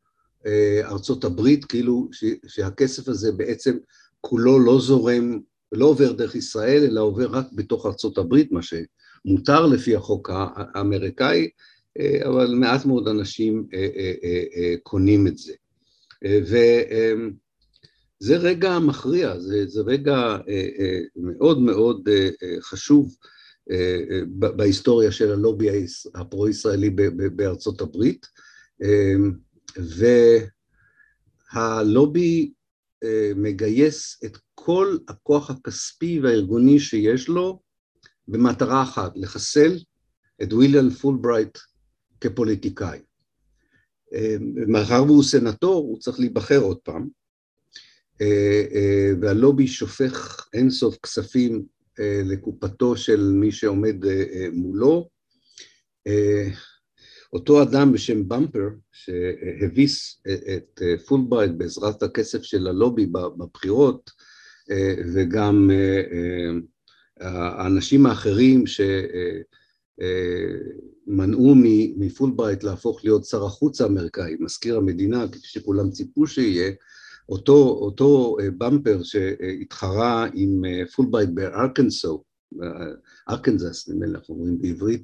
[0.83, 2.09] ארצות הברית, כאילו
[2.47, 3.77] שהכסף הזה בעצם
[4.21, 5.39] כולו לא זורם
[5.71, 11.49] ולא עובר דרך ישראל, אלא עובר רק בתוך ארצות הברית, מה שמותר לפי החוק האמריקאי,
[11.99, 13.87] אה, אבל מעט מאוד אנשים אה,
[14.23, 15.53] אה, קונים את זה.
[16.41, 20.37] וזה רגע מכריע, זה, זה רגע
[21.15, 22.09] מאוד מאוד
[22.61, 23.15] חשוב
[24.37, 25.85] בהיסטוריה של הלובי
[26.15, 26.89] הפרו-ישראלי
[27.35, 28.25] בארצות הברית,
[31.55, 32.51] והלובי
[33.35, 37.59] מגייס את כל הכוח הכספי והארגוני שיש לו
[38.27, 39.77] במטרה אחת, לחסל
[40.43, 41.57] את וויליאם פולברייט
[42.21, 42.99] כפוליטיקאי.
[44.67, 47.07] מאחר והוא סנטור, הוא צריך להיבחר עוד פעם,
[49.21, 51.65] והלובי שופך אינסוף כספים
[51.99, 53.95] לקופתו של מי שעומד
[54.53, 55.09] מולו.
[57.33, 60.21] אותו אדם בשם במפר, שהביס
[60.55, 64.11] את פולברייט בעזרת הכסף של הלובי בבחירות,
[65.13, 65.71] וגם
[67.19, 68.63] האנשים האחרים
[71.07, 71.55] שמנעו
[71.97, 76.71] מפולברייט להפוך להיות שר החוץ האמריקאי, מזכיר המדינה, כפי שכולם ציפו שיהיה,
[77.29, 80.61] אותו, אותו במפר שהתחרה עם
[80.95, 82.23] פולברייט בארקנסו,
[83.29, 85.03] ארקנזס, נדמה לי אנחנו אומרים בעברית,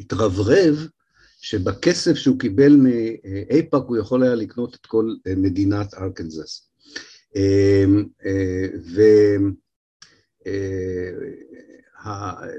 [0.00, 0.86] התרברב
[1.40, 6.68] שבכסף שהוא קיבל מאיפא"ק הוא יכול היה לקנות את כל מדינת ארקנזס.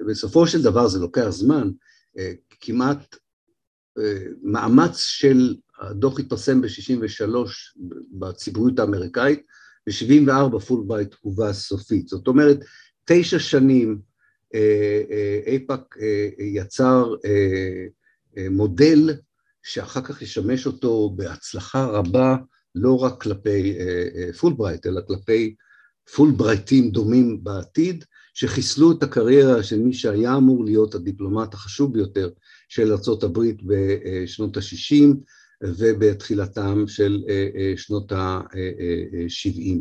[0.05, 1.71] ובסופו של דבר זה לוקח זמן,
[2.59, 3.15] כמעט
[4.43, 7.35] מאמץ של, הדוח התפרסם ב-63
[8.11, 9.41] בציבוריות האמריקאית,
[9.87, 12.57] ב-74 פולברייט הובס סופית, זאת אומרת
[13.05, 13.99] תשע שנים
[15.45, 15.95] איפא"ק
[16.39, 17.13] יצר
[18.49, 19.09] מודל
[19.63, 22.35] שאחר כך ישמש אותו בהצלחה רבה
[22.75, 23.77] לא רק כלפי
[24.39, 25.55] פולברייט אלא כלפי
[26.15, 32.29] פולברייטים דומים בעתיד שחיסלו את הקריירה של מי שהיה אמור להיות הדיפלומט החשוב ביותר
[32.73, 35.15] של ארה"ב בשנות ה-60
[35.63, 37.23] ובתחילתם של
[37.75, 39.79] שנות ה-70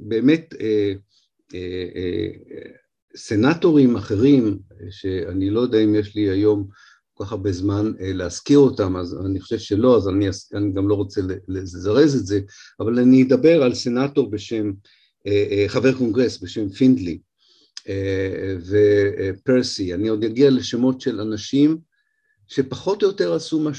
[0.00, 0.54] ובאמת
[3.16, 4.58] סנטורים אחרים,
[4.90, 6.68] שאני לא יודע אם יש לי היום
[7.14, 10.94] כל כך הרבה זמן להזכיר אותם, אז אני חושב שלא, אז אני, אני גם לא
[10.94, 12.40] רוצה לזרז את זה,
[12.80, 14.72] אבל אני אדבר על סנטור בשם,
[15.66, 17.18] חבר קונגרס בשם פינדלי
[18.68, 21.78] ופרסי, אני עוד אגיע לשמות של אנשים
[22.48, 23.70] שפחות או יותר עשו מה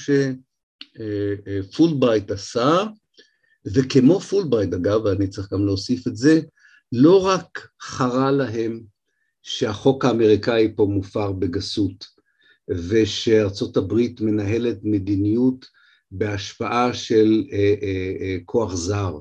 [0.95, 2.83] שפולברייט עשה,
[3.73, 6.41] וכמו פולברייט אגב, ואני צריך גם להוסיף את זה,
[6.91, 8.81] לא רק חרה להם
[9.43, 12.05] שהחוק האמריקאי פה מופר בגסות
[12.69, 15.65] ושארצות הברית מנהלת מדיניות
[16.11, 19.17] בהשפעה של אה, אה, אה, כוח זר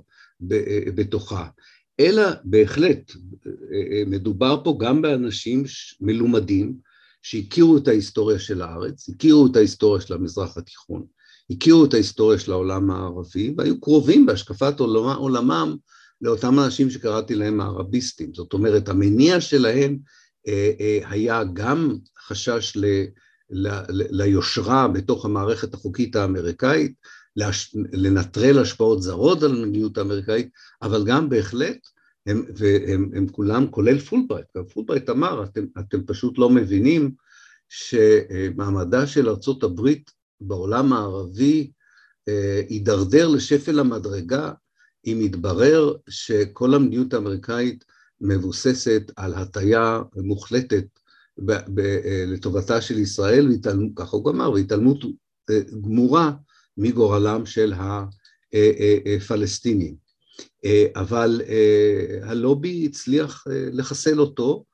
[0.95, 1.49] בתוכה,
[2.01, 3.12] אלא בהחלט
[4.07, 5.64] מדובר פה גם באנשים
[6.01, 6.74] מלומדים
[7.22, 11.05] שהכירו את ההיסטוריה של הארץ, הכירו את ההיסטוריה של המזרח התיכון,
[11.51, 15.76] הכירו את ההיסטוריה של העולם הערבי והיו קרובים בהשקפת עולמם
[16.20, 19.99] לאותם אנשים שקראתי להם הערביסטים, זאת אומרת המניע שלהם
[20.49, 21.96] אה, אה, היה גם
[22.26, 22.84] חשש ל,
[23.51, 26.92] ל, ל, ליושרה בתוך המערכת החוקית האמריקאית,
[27.39, 30.49] להש, לנטרל השפעות זרות על המדיניות האמריקאית,
[30.82, 31.78] אבל גם בהחלט,
[32.26, 37.14] הם, והם הם כולם, כולל פולברייט, גם פולברייט אמר, אתם, אתם פשוט לא מבינים
[37.68, 40.11] שמעמדה של ארצות הברית
[40.41, 41.70] בעולם הערבי
[42.28, 44.53] אה, הידרדר לשפל המדרגה
[45.07, 47.84] אם יתברר שכל המדיניות האמריקאית
[48.20, 50.84] מבוססת על הטיה מוחלטת
[51.39, 51.80] ב, ב,
[52.26, 53.49] לטובתה של ישראל,
[53.97, 55.05] ככה הוא אמר, והתעלמות
[55.51, 56.32] אה, גמורה
[56.79, 57.72] מגורלם של
[59.16, 59.95] הפלסטינים.
[60.64, 64.64] אה, אבל אה, הלובי הצליח לחסל אותו,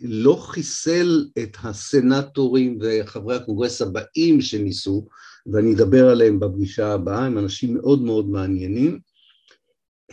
[0.00, 5.06] לא חיסל את הסנטורים וחברי הקונגרס הבאים שניסו,
[5.46, 9.00] ואני אדבר עליהם בפגישה הבאה, הם אנשים מאוד מאוד מעניינים,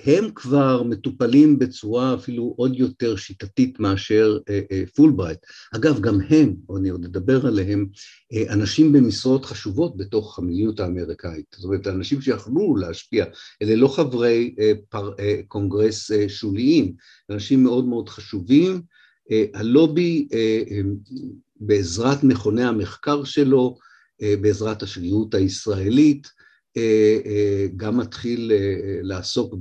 [0.06, 5.40] הם כבר מטופלים בצורה אפילו עוד יותר שיטתית מאשר אה, אה, פולברייט.
[5.76, 7.88] אגב, גם הם, אני עוד אדבר עליהם,
[8.34, 11.46] אה, אנשים במשרות חשובות בתוך המדיניות האמריקאית.
[11.56, 13.26] זאת אומרת, אנשים שיכלו להשפיע,
[13.62, 14.56] אלה לא חברי
[14.90, 15.12] פר,
[15.48, 16.94] קונגרס שוליים,
[17.30, 18.82] אנשים מאוד מאוד חשובים.
[19.54, 20.28] הלובי,
[21.60, 23.78] בעזרת מכוני המחקר שלו,
[24.22, 26.38] בעזרת השגרירות הישראלית, אה, אה,
[27.76, 29.56] גם מתחיל אה, לעסוק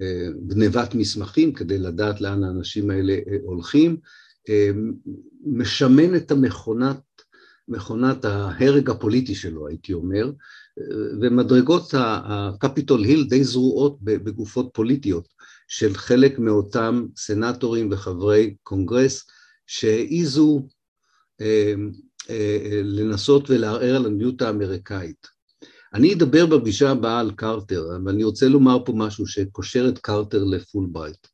[0.00, 3.96] בגנבת מסמכים כדי לדעת לאן האנשים האלה הולכים,
[5.46, 7.00] משמן את המכונת,
[7.68, 10.32] מכונת ההרג הפוליטי שלו, הייתי אומר,
[11.20, 15.28] ומדרגות הקפיטול היל די זרועות בגופות פוליטיות
[15.68, 19.26] של חלק מאותם סנטורים וחברי קונגרס
[19.66, 20.66] שהעיזו אה,
[21.40, 21.74] אה,
[22.82, 25.26] לנסות ולערער על המדיניות האמריקאית.
[25.94, 31.26] אני אדבר בפגישה הבאה על קרטר, ואני רוצה לומר פה משהו שקושר את קרטר לפולברייט,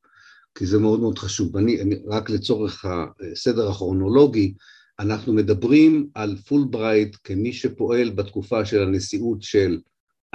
[0.55, 1.57] כי זה מאוד מאוד חשוב.
[1.57, 4.55] אני, אני, רק לצורך הסדר הכרונולוגי,
[5.01, 9.79] אנחנו מדברים על פולברייט כמי שפועל בתקופה של הנשיאות של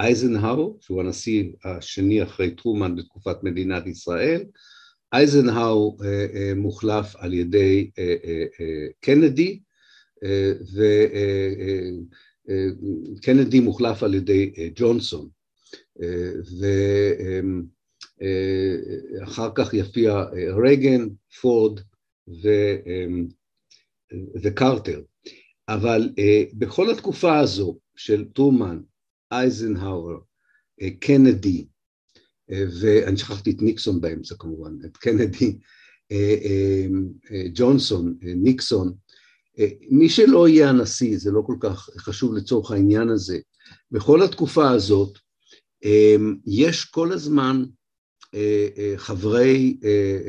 [0.00, 4.44] אייזנהאו, שהוא הנשיא השני אחרי טרומן בתקופת מדינת ישראל,
[5.12, 5.96] אייזנהאו
[6.56, 7.90] מוחלף על ידי
[9.00, 9.60] קנדי,
[13.16, 15.28] וקנדי מוחלף על ידי ג'ונסון,
[19.20, 20.24] ואחר כך יפיע
[20.62, 21.08] רייגן,
[21.40, 21.80] פורד
[24.42, 25.02] וקרטר.
[25.68, 26.08] אבל
[26.52, 28.80] בכל התקופה הזו של טרומן,
[29.32, 30.18] אייזנהאואר,
[31.00, 31.66] קנדי,
[32.50, 35.58] ואני שכחתי את ניקסון באמצע כמובן, את קנדי,
[37.54, 38.92] ג'ונסון, ניקסון,
[39.90, 43.38] מי שלא יהיה הנשיא, זה לא כל כך חשוב לצורך העניין הזה,
[43.90, 45.18] בכל התקופה הזאת
[46.46, 47.64] יש כל הזמן
[48.96, 49.78] חברי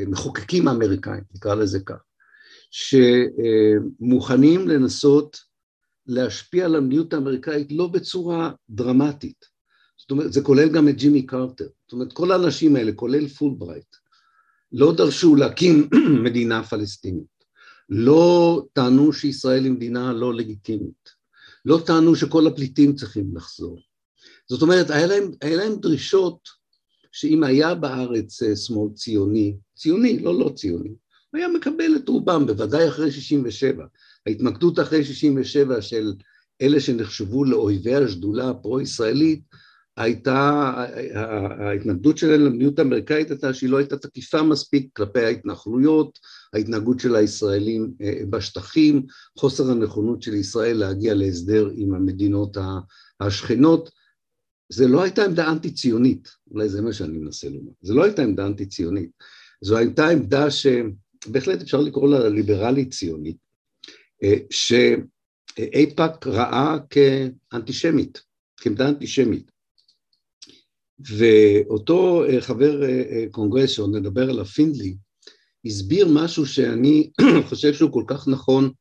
[0.08, 2.04] מחוקקים אמריקאים, נקרא לזה כך,
[4.02, 5.38] שמוכנים לנסות
[6.08, 9.46] להשפיע על המדיניות האמריקאית לא בצורה דרמטית,
[9.98, 13.96] זאת אומרת, זה כולל גם את ג'ימי קרטר, זאת אומרת, כל האנשים האלה, כולל פולברייט,
[14.72, 15.90] לא דרשו להקים
[16.24, 17.39] מדינה פלסטינית,
[17.90, 21.10] לא טענו שישראל היא מדינה לא לגיטימית,
[21.66, 23.80] לא טענו שכל הפליטים צריכים לחזור.
[24.50, 26.40] זאת אומרת, היה להם, היה להם דרישות
[27.12, 30.90] שאם היה בארץ אה, שמאל ציוני, ציוני, לא לא ציוני,
[31.32, 33.86] הוא היה מקבל את רובם, בוודאי אחרי 67.
[34.28, 36.14] ההתמקדות אחרי 67 של
[36.62, 39.42] אלה שנחשבו לאויבי השדולה הפרו-ישראלית,
[39.98, 40.72] הייתה,
[41.60, 46.20] ההתנגדות שלהם למדיניות האמריקאית הייתה שהיא לא הייתה תקיפה מספיק כלפי ההתנחלויות,
[46.54, 49.06] ההתנהגות של הישראלים אה, בשטחים,
[49.38, 52.58] חוסר הנכונות של ישראל להגיע להסדר עם המדינות
[53.20, 53.90] השכנות.
[54.72, 58.48] זה לא הייתה עמדה אנטי-ציונית, אולי זה מה שאני מנסה לומר, זה לא הייתה עמדה
[58.48, 59.10] אנטי-ציונית,
[59.62, 63.38] זו הייתה עמדה שבהחלט אפשר לקרוא לה ליברלית ציונית,
[64.24, 68.22] אה, שאיפא"ק ראה כאנטישמית,
[68.58, 69.52] כעמדה אנטישמית.
[71.00, 72.82] ואותו אה, חבר
[73.32, 74.96] קונגרס שעוד נדבר עליו, פינדלי,
[75.66, 77.10] הסביר משהו שאני
[77.50, 78.72] חושב שהוא כל כך נכון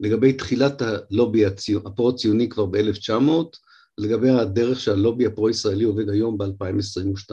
[0.00, 1.44] לגבי תחילת הלובי
[1.86, 3.30] הפרו-ציוני כבר ב-1900,
[3.98, 7.30] לגבי הדרך שהלובי הפרו-ישראלי עובד היום ב-2022.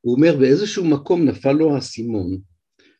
[0.00, 2.38] הוא אומר, באיזשהו מקום נפל לו האסימון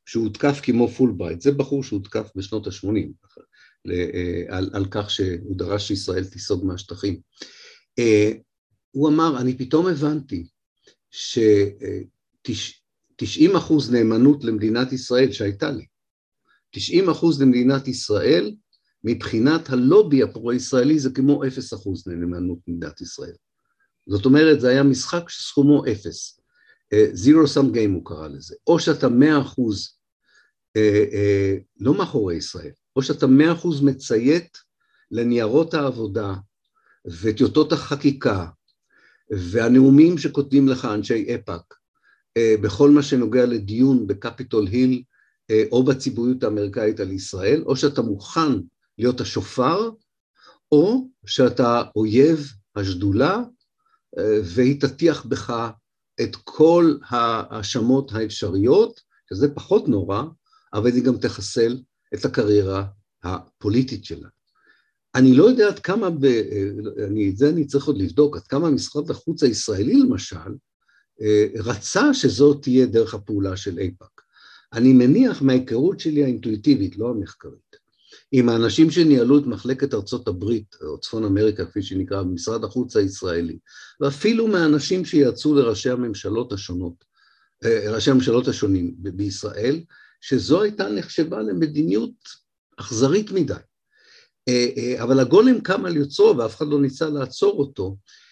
[0.06, 2.88] שהוא הותקף כמו פולברייט, זה בחור שהותקף בשנות ה-80,
[3.90, 7.20] אה, על, על כך שהוא דרש שישראל תיסוג מהשטחים.
[7.98, 8.32] אה,
[8.90, 10.46] הוא אמר, אני פתאום הבנתי
[13.24, 15.86] ש-90 אחוז נאמנות למדינת ישראל שהייתה לי,
[16.70, 18.54] 90 אחוז למדינת ישראל,
[19.04, 23.34] מבחינת הלובי הפרו-ישראלי זה כמו 0 אחוז נאמנות למדינת ישראל.
[24.06, 26.40] זאת אומרת, זה היה משחק שסכומו אפס.
[26.92, 28.54] אה, zero sum game הוא קרא לזה.
[28.66, 29.96] או שאתה 100 אחוז
[31.80, 34.58] לא מאחורי ישראל, או שאתה מאה אחוז מציית
[35.10, 36.34] לניירות העבודה
[37.22, 38.46] וטיוטות החקיקה
[39.30, 41.85] והנאומים שכותבים לך אנשי איפא"ק אה,
[42.38, 45.02] בכל מה שנוגע לדיון בקפיטול היל
[45.50, 48.52] אה, או בציבוריות האמריקאית על ישראל, או שאתה מוכן
[48.98, 49.90] להיות השופר,
[50.72, 53.42] או שאתה אויב השדולה
[54.18, 55.70] אה, והיא תטיח בך
[56.22, 60.22] את כל ההאשמות האפשריות, שזה פחות נורא,
[60.74, 61.78] אבל היא גם תחסל
[62.14, 62.84] את הקריירה
[63.22, 64.28] הפוליטית שלה.
[65.14, 66.08] אני לא יודע עד כמה,
[67.28, 70.52] את זה אני צריך עוד לבדוק, עד כמה משרד החוץ הישראלי למשל, אה,
[71.58, 74.22] רצה שזו תהיה דרך הפעולה של איפא"ק.
[74.72, 77.76] אני מניח מההיכרות שלי האינטואיטיבית, לא המחקרית,
[78.32, 83.58] עם האנשים שניהלו את מחלקת ארצות הברית, או צפון אמריקה כפי שנקרא, במשרד החוץ הישראלי,
[84.00, 87.04] ואפילו מהאנשים שיצאו לראשי הממשלות השונות,
[87.64, 89.80] אה, ראשי הממשלות השונים בישראל,
[90.20, 92.14] שזו הייתה נחשבה למדיניות
[92.76, 93.54] אכזרית מדי.
[94.48, 98.25] אה, אה, אבל הגולם קם על יוצרו ואף אחד לא ניסה לעצור אותו, אה,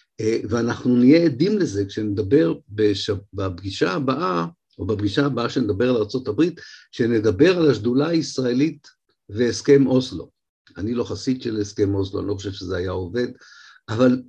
[0.49, 3.09] ואנחנו נהיה עדים לזה כשנדבר בש...
[3.33, 4.45] בפגישה הבאה,
[4.79, 6.43] או בפגישה הבאה שנדבר על ארה"ב,
[6.91, 8.87] שנדבר על השדולה הישראלית
[9.29, 10.29] והסכם אוסלו.
[10.77, 13.27] אני לא חסיד של הסכם אוסלו, אני לא חושב שזה היה עובד,
[13.89, 14.21] אבל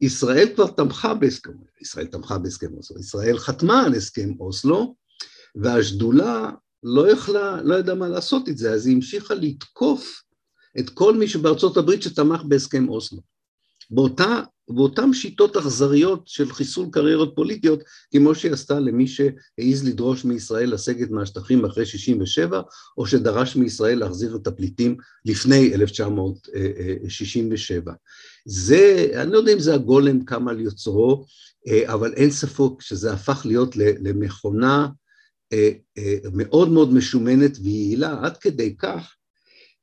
[0.00, 4.96] ישראל כבר תמכה בהסכם, ישראל תמכה בהסכם אוסלו, ישראל חתמה על הסכם אוסלו,
[5.54, 6.50] והשדולה
[6.82, 10.22] לא יכלה, לא ידעה מה לעשות את זה, אז היא המשיכה לתקוף
[10.78, 13.20] את כל מי שבארצות הברית שתמך בהסכם אוסלו.
[13.90, 20.74] באותה, באותן שיטות אכזריות של חיסול קריירות פוליטיות, כמו שהיא עשתה למי שהעז לדרוש מישראל
[20.74, 22.60] לסגת מהשטחים אחרי 67,
[22.98, 27.92] או שדרש מישראל להחזיר את הפליטים לפני 1967.
[28.44, 31.24] זה, אני לא יודע אם זה הגולם קם על יוצרו,
[31.84, 34.88] אבל אין ספק שזה הפך להיות למכונה
[35.52, 39.14] אה, אה, מאוד מאוד משומנת ויעילה, עד כדי כך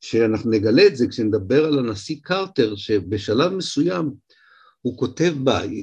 [0.01, 4.11] שאנחנו נגלה את זה כשנדבר על הנשיא קרטר, שבשלב מסוים
[4.81, 5.35] הוא כותב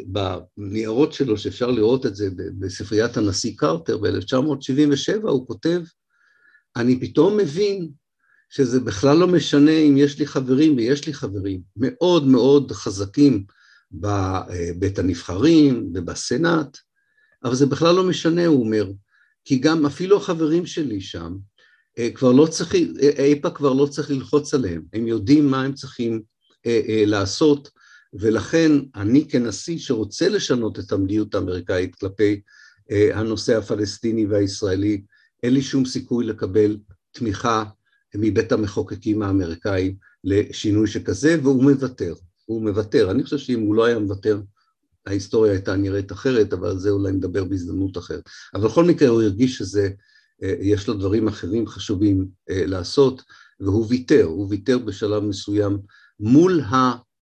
[0.07, 2.29] בניירות שלו, שאפשר לראות את זה
[2.59, 5.81] בספריית הנשיא קרטר ב-1977, הוא כותב,
[6.77, 7.89] אני פתאום מבין
[8.51, 11.61] שזה בכלל לא משנה אם יש לי חברים, ויש לי חברים.
[11.77, 13.45] מאוד מאוד חזקים
[13.93, 16.79] בבית הנבחרים ובסנאט,
[17.45, 18.91] אבל זה בכלל לא משנה, הוא אומר,
[19.45, 21.37] כי גם אפילו החברים שלי שם,
[21.99, 26.23] אה, כבר לא צריך, איפה כבר לא צריך ללחוץ עליהם, הם יודעים מה הם צריכים
[26.67, 27.71] אה, אה, לעשות,
[28.15, 32.41] ולכן אני כנשיא שרוצה לשנות את המדיניות האמריקאית כלפי
[33.15, 35.03] הנושא הפלסטיני והישראלי,
[35.43, 36.77] אין לי שום סיכוי לקבל
[37.13, 37.65] תמיכה
[38.15, 39.95] מבית המחוקקים האמריקאי
[40.25, 43.11] לשינוי שכזה, והוא מוותר, הוא מוותר.
[43.11, 44.41] אני חושב שאם הוא לא היה מוותר,
[45.07, 48.23] ההיסטוריה הייתה נראית אחרת, אבל על זה אולי נדבר בהזדמנות אחרת.
[48.55, 49.91] אבל בכל מקרה הוא הרגיש שזה,
[50.43, 53.23] אה, יש לו דברים אחרים חשובים אה, לעשות,
[53.61, 55.79] והוא ויתר, הוא ויתר בשלב מסוים
[56.21, 56.61] מול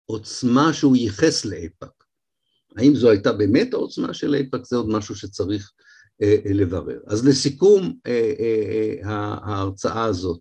[0.09, 2.03] העוצמה שהוא ייחס לאיפא"ק.
[2.77, 4.65] האם זו הייתה באמת העוצמה של איפא"ק?
[4.65, 5.71] זה עוד משהו שצריך
[6.21, 6.99] אה, לברר.
[7.07, 7.93] אז לסיכום
[9.03, 10.39] ההרצאה הזאת,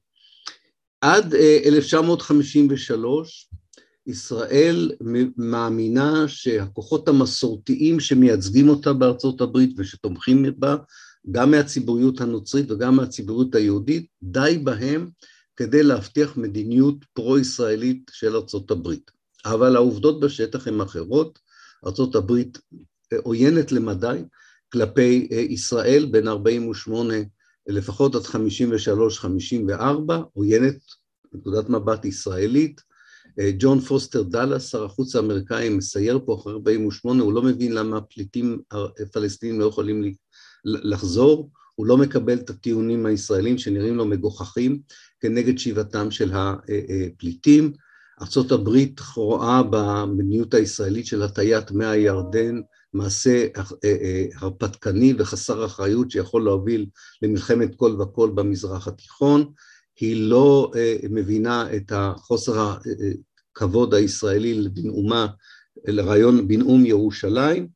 [1.00, 3.48] עד 1953
[4.06, 4.90] ישראל
[5.36, 10.76] מאמינה שהכוחות המסורתיים שמייצגים אותה בארצות הברית ושתומכים בה,
[11.30, 15.10] גם מהציבוריות הנוצרית וגם מהציבוריות היהודית, די בהם
[15.56, 19.10] כדי להבטיח מדיניות פרו-ישראלית של ארצות הברית.
[19.45, 21.38] אבל העובדות בשטח הן אחרות,
[21.86, 22.59] ארצות הברית
[23.22, 24.22] עוינת למדי
[24.72, 27.14] כלפי ישראל בין 48'
[27.66, 30.76] לפחות עד 53-54, עוינת
[31.32, 32.80] נקודת מבט ישראלית.
[33.40, 38.01] אה, ג'ון פוסטר דאלאס, שר החוץ האמריקאי, מסייר פה אחרי 48, הוא לא מבין למה
[38.01, 38.62] פליטים
[39.12, 40.14] פלסטינים לא יכולים
[40.64, 44.80] לחזור, הוא לא מקבל את הטיעונים הישראלים שנראים לו מגוחכים
[45.20, 47.72] כנגד שיבתם של הפליטים.
[48.22, 48.68] ארה"ב
[49.16, 52.60] רואה במדיניות הישראלית של הטיית מי הירדן
[52.94, 56.86] מעשה אה, אה, הרפתקני וחסר אחריות שיכול להוביל
[57.22, 59.52] למלחמת כל וכל במזרח התיכון,
[60.00, 62.74] היא לא אה, מבינה את החוסר
[63.52, 65.26] הכבוד הישראלי לבנאומה,
[65.86, 67.68] לרעיון בנאום ירושלים,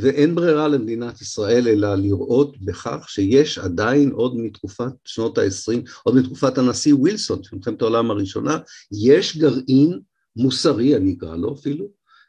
[0.00, 6.58] ואין ברירה למדינת ישראל אלא לראות בכך שיש עדיין עוד מתקופת שנות ה-20, עוד מתקופת
[6.58, 8.58] הנשיא ווילסון של מלחמת העולם הראשונה,
[8.92, 10.00] יש גרעין
[10.36, 11.86] מוסרי, אני אקרא לו אפילו,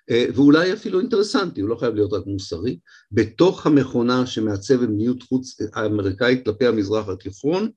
[0.09, 2.79] אה, ואולי אפילו אינטרסנטי, הוא לא חייב להיות רק מוסרי,
[3.11, 7.69] בתוך המכונה שמעצבת מדיניות חוץ האמריקאית כלפי המזרח התיכון,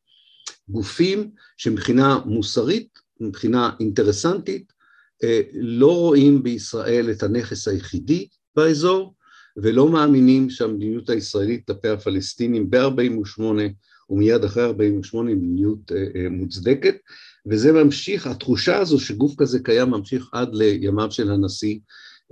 [0.68, 2.89] גופים שמבחינה מוסרית,
[3.20, 4.72] מבחינה אינטרסנטית,
[5.24, 9.16] אה, לא רואים בישראל את הנכס היחידי באזור,
[9.57, 13.43] ולא מאמינים שהמדיניות הישראלית כלפי הפלסטינים ב-48'
[14.11, 16.97] ומיד אחרי 48' היא מדיניות אה, מוצדקת,
[17.47, 21.79] וזה ממשיך, התחושה הזו שגוף כזה קיים ממשיך עד לימיו של הנשיא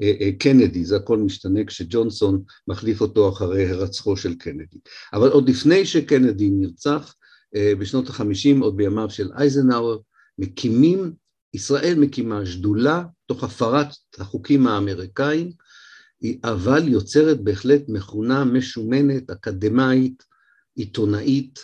[0.03, 4.79] אה, אה, קנדי, זה הכל משתנה כשג'ונסון מחליף אותו אחרי הרצחו של קנדי.
[5.13, 7.15] אבל עוד לפני שקנדי נרצח,
[7.57, 9.99] אה, בשנות החמישים, עוד בימיו של אייזנהאואר,
[10.39, 11.13] מקימים,
[11.55, 13.87] ישראל מקימה שדולה תוך הפרת
[14.19, 15.53] החוקים האמריקאים,
[16.45, 20.23] אבל יוצרת בהחלט מכונה משומנת, אקדמאית,
[20.77, 21.61] עיתונאית,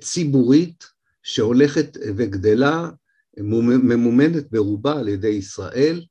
[0.00, 0.84] ציבורית,
[1.22, 2.90] שהולכת וגדלה,
[3.36, 6.02] ממומנת ברובה על ידי ישראל,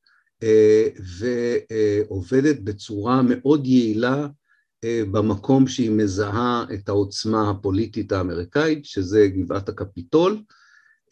[0.43, 0.87] אה,
[2.09, 4.27] ועובדת בצורה מאוד יעילה
[4.83, 10.41] אה, במקום שהיא מזהה את העוצמה הפוליטית האמריקאית, שזה גבעת הקפיטול,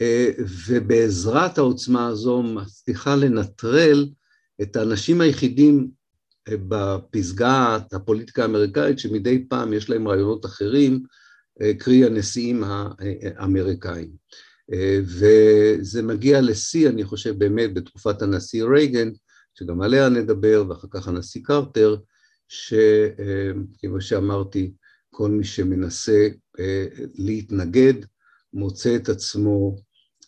[0.01, 0.29] אה,
[0.67, 4.09] ובעזרת העוצמה הזו מצליחה לנטרל
[4.61, 5.89] את האנשים היחידים
[6.49, 11.03] בפסגת הפוליטיקה האמריקאית שמדי פעם יש להם רעיונות אחרים,
[11.79, 14.09] קרי הנשיאים האמריקאים.
[15.01, 19.09] וזה מגיע לשיא, אני חושב, באמת בתקופת הנשיא רייגן,
[19.59, 21.95] שגם עליה נדבר, ואחר כך הנשיא קרטר,
[22.47, 24.73] שכמו שאמרתי,
[25.13, 26.27] כל מי שמנסה
[26.59, 26.85] אה,
[27.15, 27.93] להתנגד
[28.53, 29.75] מוצא את עצמו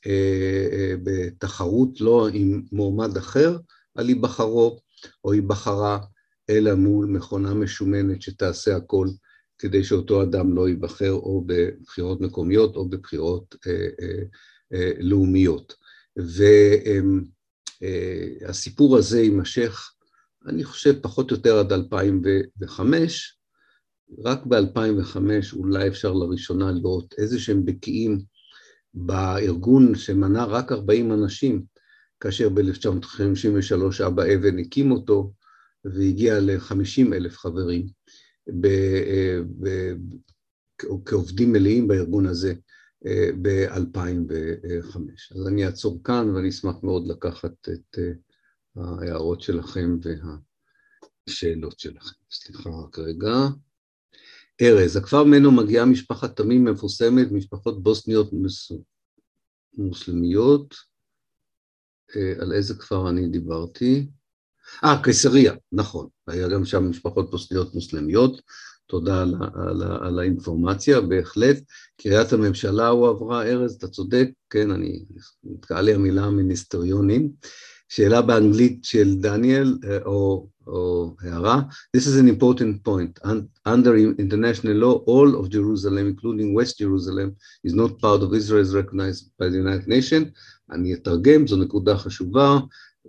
[0.08, 3.58] אה, אה, בתחרות לא עם מועמד אחר
[3.96, 4.80] על היבחרו
[5.24, 6.00] או היבחרה,
[6.50, 9.08] אלא מול מכונה משומנת שתעשה הכל
[9.58, 13.56] כדי שאותו אדם לא ייבחר או בבחירות מקומיות או בבחירות
[15.00, 15.74] לאומיות.
[18.42, 19.92] והסיפור הזה יימשך,
[20.48, 23.38] אני חושב, פחות או יותר עד 2005,
[24.26, 25.18] רק ב-2005
[25.54, 28.22] אולי אפשר לראשונה לראות איזה שהם בקיאים
[28.94, 31.64] בארגון שמנה רק 40 אנשים,
[32.26, 35.34] כאשר ב-1953 אבא אבן הקים אותו
[35.86, 37.88] והגיע ל-50 אלף חברים
[38.62, 38.68] ב,
[39.62, 39.94] ב,
[41.06, 42.54] כעובדים מלאים בארגון הזה.
[43.42, 44.98] ב-2005.
[45.36, 48.00] אז אני אעצור כאן ואני אשמח מאוד לקחת את
[48.76, 49.98] ההערות שלכם
[51.28, 52.16] והשאלות שלכם.
[52.32, 53.34] סליחה רק רגע.
[54.62, 58.32] ארז, הכפר ממנו מגיעה משפחת תמים מפורסמת, משפחות בוסניות
[59.74, 60.76] מוסלמיות.
[62.16, 64.08] אה, על איזה כפר אני דיברתי?
[64.84, 66.08] אה, קיסריה, נכון.
[66.28, 68.42] היה גם שם משפחות בוסניות מוסלמיות.
[68.88, 71.58] תודה על, על, על האינפורמציה, בהחלט.
[72.02, 75.06] קריית הממשלה הועברה, ארז, אתה צודק, כן, אני,
[75.44, 77.32] נתקעה לי המילה מיניסטריונים.
[77.90, 81.62] שאלה באנגלית של דניאל, אה, או, או הערה.
[81.98, 83.20] This is an important point.
[83.66, 87.36] Under international law, all of Jerusalem, including West Jerusalem,
[87.68, 90.26] is not part of Israel is recognized by the United Nations.
[90.72, 92.58] אני אתרגם, זו נקודה חשובה.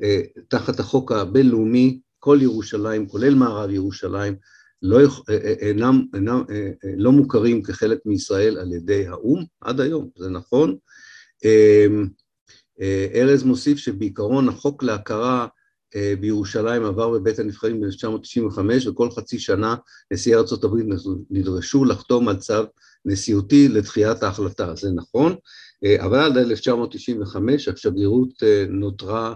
[0.03, 4.37] אה, תחת החוק הבינלאומי, כל ירושלים, כולל מערב ירושלים,
[4.83, 4.99] לא,
[5.31, 6.43] אה, אינם, אינם,
[6.97, 10.77] לא מוכרים כחלק מישראל על ידי האו"ם עד היום, זה נכון.
[12.81, 15.47] אה, ארז מוסיף שבעיקרון החוק להכרה
[15.97, 19.75] אה, בירושלים עבר בבית הנבחרים ב-1995 וכל חצי שנה
[20.13, 20.87] נשיאי הברית
[21.31, 22.63] נדרשו לחתום על צו
[23.05, 25.37] נשיאותי לדחיית ההחלטה, זה נכון, אה,
[25.99, 29.35] אבל עד 1995 השגרירות נותרה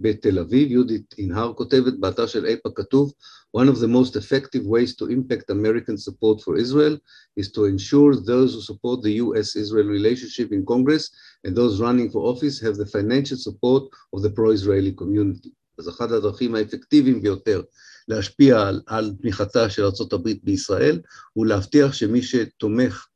[0.00, 3.12] בתל אביב, יהודית אינהר כותבת, באתר של איפה כתוב
[3.54, 6.96] One of the most effective ways to impact American support for Israel
[7.36, 11.04] is to ensure those who support the US-Israel relationship in Congress
[11.44, 13.82] and those running for office have the financial support
[14.14, 15.50] of the pro-Israeli community.
[15.78, 17.62] אז אחת הדרכים האפקטיביים ביותר
[18.08, 21.00] להשפיע על, על תמיכתה של ארה"ב בישראל
[21.32, 23.06] הוא להבטיח שמי שתומך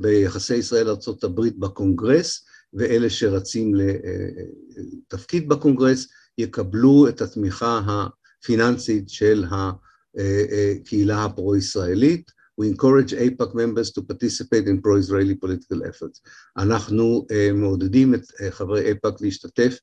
[0.00, 6.08] ביחסי ישראל-ארה"ב בקונגרס ואלה שרצים לתפקיד בקונגרס
[6.38, 8.06] יקבלו את התמיכה
[8.44, 12.36] פיננסית של הקהילה הפרו-ישראלית.
[12.60, 16.20] We encourage APAC members to participate in pro-Israeli political efforts.
[16.56, 19.78] אנחנו מעודדים את חברי APAC להשתתף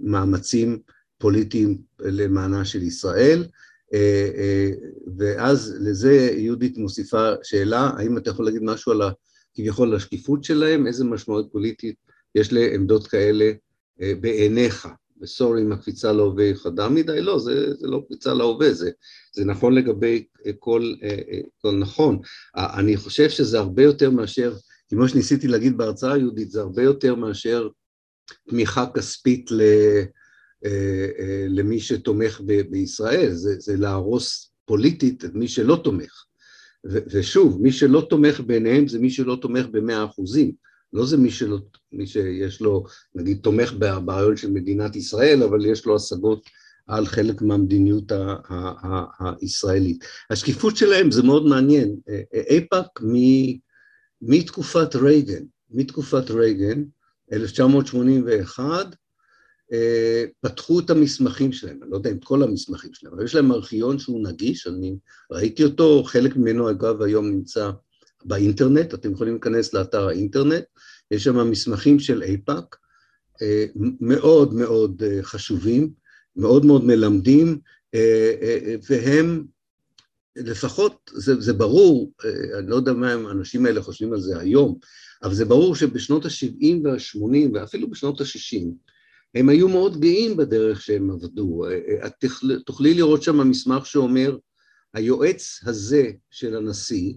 [0.00, 0.78] במאמצים
[1.18, 3.46] פוליטיים למענה של ישראל,
[5.18, 9.02] ואז לזה יהודית מוסיפה שאלה, האם אתה יכול להגיד משהו על
[9.54, 11.96] כביכול השקיפות שלהם, איזה משמעות פוליטית
[12.34, 13.52] יש לעמדות כאלה
[14.20, 14.88] בעיניך?
[15.20, 18.90] וסורי אם הקפיצה להווה היא חדה מדי, לא, זה, זה לא קפיצה להווה, זה,
[19.32, 20.24] זה נכון לגבי
[20.58, 20.92] כל,
[21.58, 22.18] כל נכון.
[22.56, 24.54] אני חושב שזה הרבה יותר מאשר,
[24.88, 27.68] כמו שניסיתי להגיד בהרצאה היהודית, זה הרבה יותר מאשר
[28.48, 29.62] תמיכה כספית ל,
[31.48, 32.40] למי שתומך
[32.70, 36.24] בישראל, זה, זה להרוס פוליטית את מי שלא תומך.
[36.90, 40.52] ו, ושוב, מי שלא תומך ביניהם זה מי שלא תומך במאה אחוזים.
[40.92, 41.58] לא זה מי, שלא,
[41.92, 42.84] מי שיש לו,
[43.14, 46.46] נגיד, תומך ברעיון של מדינת ישראל, אבל יש לו השגות
[46.86, 48.12] על חלק מהמדיניות
[49.40, 50.04] הישראלית.
[50.30, 51.96] השקיפות שלהם זה מאוד מעניין.
[52.32, 53.00] איפא"ק
[54.22, 56.84] מתקופת רייגן, מתקופת רייגן,
[57.32, 58.96] 1981,
[60.40, 63.98] פתחו את המסמכים שלהם, אני לא יודע אם כל המסמכים שלהם, אבל יש להם ארכיון
[63.98, 64.96] שהוא נגיש, אני
[65.30, 67.70] ראיתי אותו, חלק ממנו אגב היום נמצא
[68.24, 70.64] באינטרנט, אתם יכולים להיכנס לאתר האינטרנט,
[71.10, 72.76] יש שם מסמכים של איפא"ק,
[73.42, 73.66] אה,
[74.00, 75.90] מאוד מאוד אה, חשובים,
[76.36, 77.58] מאוד מאוד מלמדים,
[77.94, 79.44] אה, והם
[80.36, 82.12] לפחות, זה, זה ברור,
[82.58, 84.78] אני לא יודע מה האנשים האלה חושבים על זה היום,
[85.22, 88.66] אבל זה ברור שבשנות ה-70 וה-80 ואפילו בשנות ה-60
[89.34, 91.64] הם היו מאוד גאים בדרך שהם עבדו.
[92.06, 92.24] את
[92.66, 94.36] תוכלי לראות שם מסמך שאומר,
[94.94, 97.14] היועץ הזה של הנשיא,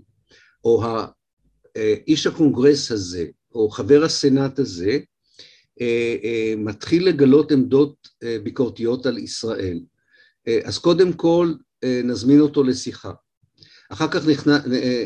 [0.63, 0.83] או
[2.07, 4.99] איש הקונגרס הזה, או חבר הסנאט הזה,
[5.81, 9.79] אה, אה, מתחיל לגלות עמדות אה, ביקורתיות על ישראל.
[10.63, 11.53] אז קודם כל
[12.03, 13.11] נזמין אותו לשיחה.
[13.89, 14.23] אחר כך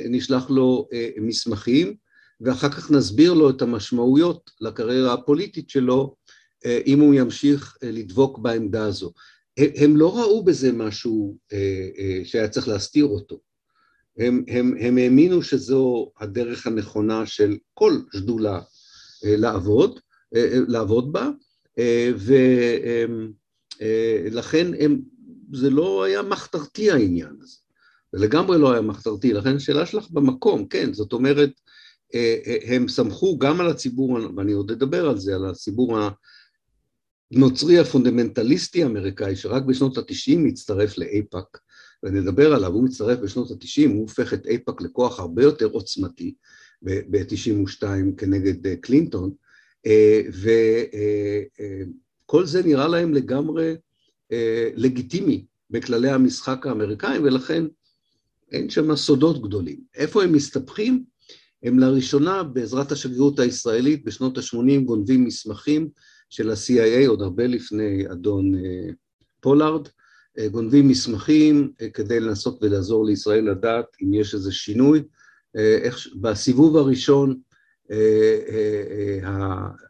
[0.09, 0.87] נשלח לו
[1.21, 1.95] מסמכים,
[2.41, 6.15] ואחר כך נסביר לו את המשמעויות לקריירה הפוליטית שלו,
[6.65, 9.13] אם הוא ימשיך לדבוק בעמדה הזו.
[9.57, 11.37] הם לא ראו בזה משהו
[12.23, 13.39] שהיה צריך להסתיר אותו.
[14.17, 18.61] הם, הם, הם האמינו שזו הדרך הנכונה של כל שדולה
[19.25, 19.99] אה, לעבוד,
[20.35, 21.29] אה, אה, לעבוד בה,
[24.29, 25.01] ולכן הם,
[25.53, 27.57] זה לא היה מחתרתי העניין הזה,
[28.13, 31.51] זה לגמרי לא היה מחתרתי, לכן השאלה שלך במקום, כן, זאת אומרת,
[32.65, 35.99] הם סמכו גם על הציבור, ואני עוד אדבר על זה, על הציבור
[37.33, 41.57] הנוצרי הפונדמנטליסטי האמריקאי, שרק בשנות התשעים הצטרף לאיפא"ק,
[42.03, 46.33] ונדבר עליו, הוא מצטרף בשנות התשעים, הוא הופך את אייפאק לכוח הרבה יותר עוצמתי
[46.81, 47.83] ב-92
[48.17, 49.31] כנגד אה, קלינטון,
[49.85, 50.21] אה,
[52.25, 53.75] וכל אה, זה נראה להם לגמרי
[54.75, 57.65] לגיטימי בכללי המשחק האמריקאים, ולכן
[58.51, 59.79] אין שם סודות גדולים.
[59.95, 61.03] איפה הם מסתבכים?
[61.63, 65.89] הם לראשונה בעזרת השגרירות הישראלית בשנות ה-80 גונבים מסמכים
[66.29, 68.53] של ה-CIA, עוד הרבה לפני אדון
[69.39, 69.87] פולארד,
[70.51, 75.03] גונבים מסמכים כדי לנסות ולעזור לישראל לדעת אם יש איזה שינוי.
[75.55, 77.39] איך, בסיבוב הראשון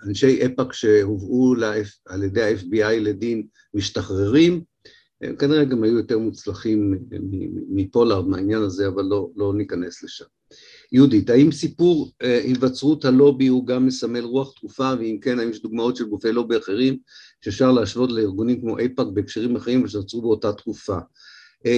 [0.07, 1.55] אנשי אפא"ק שהובאו
[2.05, 4.61] על ידי ה-FBI לדין משתחררים,
[5.21, 6.99] הם כנראה גם היו יותר מוצלחים
[7.69, 10.25] מפולארד מהעניין הזה, אבל לא, לא ניכנס לשם.
[10.91, 15.95] יהודית, האם סיפור היווצרות הלובי הוא גם מסמל רוח תקופה, ואם כן, האם יש דוגמאות
[15.95, 16.97] של גופי לובי אחרים
[17.41, 20.97] שאפשר להשוות לארגונים כמו אייפאק בהקשרים אחרים ושנוצרו באותה תקופה?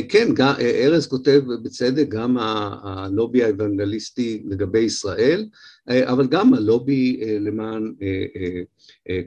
[0.10, 0.28] כן,
[0.60, 2.38] ארז כותב בצדק, גם
[2.84, 5.46] הלובי האוונגליסטי לגבי ישראל,
[5.88, 7.94] אבל גם הלובי למען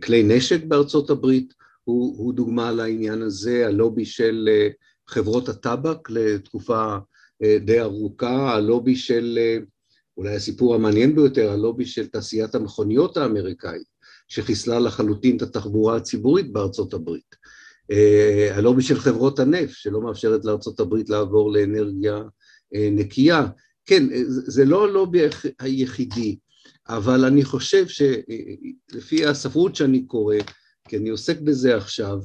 [0.03, 1.55] כלי נשק בארצות הברית
[1.85, 4.49] הוא, הוא דוגמה לעניין הזה, הלובי של
[5.09, 6.97] חברות הטבק לתקופה
[7.65, 9.39] די ארוכה, הלובי של,
[10.23, 13.87] אולי הסיפור המעניין ביותר, הלובי של תעשיית המכוניות האמריקאית,
[14.29, 17.37] שחיסלה לחלוטין את התחבורה הציבורית בארצות הברית.
[18.51, 22.23] הלובי של חברות הנפט, שלא מאפשרת לארצות הברית לעבור לאנרגיה
[22.73, 23.47] נקייה.
[23.87, 25.21] כן, זה לא הלובי
[25.61, 26.37] היחידי,
[26.89, 30.37] אבל אני חושב שלפי הספרות שאני קורא,
[30.89, 32.19] כי אני עוסק בזה עכשיו,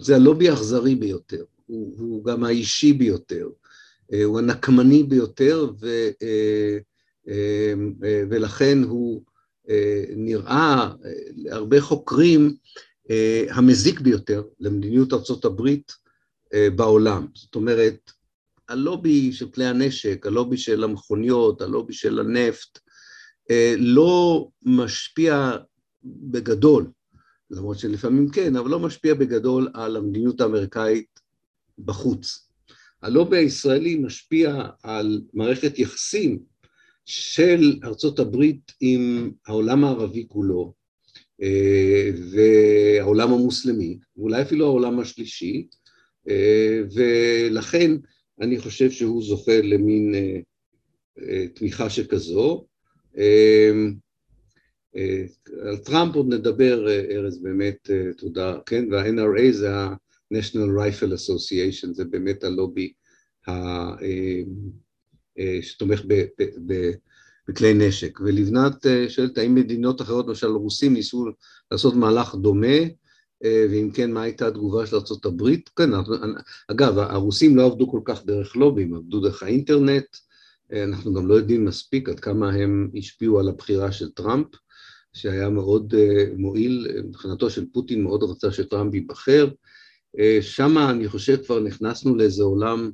[0.00, 3.48] זה הלובי האכזרי ביותר, הוא, הוא גם האישי ביותר,
[4.24, 6.08] הוא הנקמני ביותר, ו,
[8.30, 9.22] ולכן הוא
[10.16, 10.92] נראה
[11.36, 12.56] להרבה חוקרים
[13.50, 15.92] המזיק ביותר למדיניות ארצות הברית
[16.76, 17.26] בעולם.
[17.34, 18.10] זאת אומרת,
[18.68, 22.78] הלובי של כלי הנשק, הלובי של המכוניות, הלובי של הנפט,
[23.76, 25.56] לא משפיע
[26.04, 26.90] בגדול,
[27.50, 31.20] למרות שלפעמים כן, אבל לא משפיע בגדול על המדיניות האמריקאית
[31.78, 32.48] בחוץ.
[33.02, 36.38] הלובי הישראלי משפיע על מערכת יחסים
[37.04, 40.74] של ארצות הברית עם העולם הערבי כולו,
[42.30, 45.66] והעולם המוסלמי, ואולי אפילו העולם השלישי,
[46.94, 47.90] ולכן
[48.40, 50.14] אני חושב שהוא זוכה למין
[51.54, 52.66] תמיכה שכזו.
[55.62, 59.68] על טראמפ עוד נדבר, ארז, באמת תודה, כן, וה-NRA זה
[60.36, 62.92] ה-National Rifle Association, זה באמת הלובי
[65.62, 66.02] שתומך
[67.48, 68.20] בכלי נשק.
[68.20, 71.26] ולבנת שואלת האם מדינות אחרות, למשל רוסים, ניסו
[71.70, 72.76] לעשות מהלך דומה,
[73.44, 75.50] ואם כן, מה הייתה התגובה של ארה"ב?
[75.76, 75.90] כן,
[76.68, 80.16] אגב, הרוסים לא עבדו כל כך דרך לובים, עבדו דרך האינטרנט,
[80.72, 84.46] אנחנו גם לא יודעים מספיק עד כמה הם השפיעו על הבחירה של טראמפ,
[85.12, 85.94] שהיה מאוד
[86.36, 89.48] מועיל, מבחינתו של פוטין מאוד רצה שטראמפ ייבחר,
[90.40, 92.90] שם אני חושב כבר נכנסנו לאיזה עולם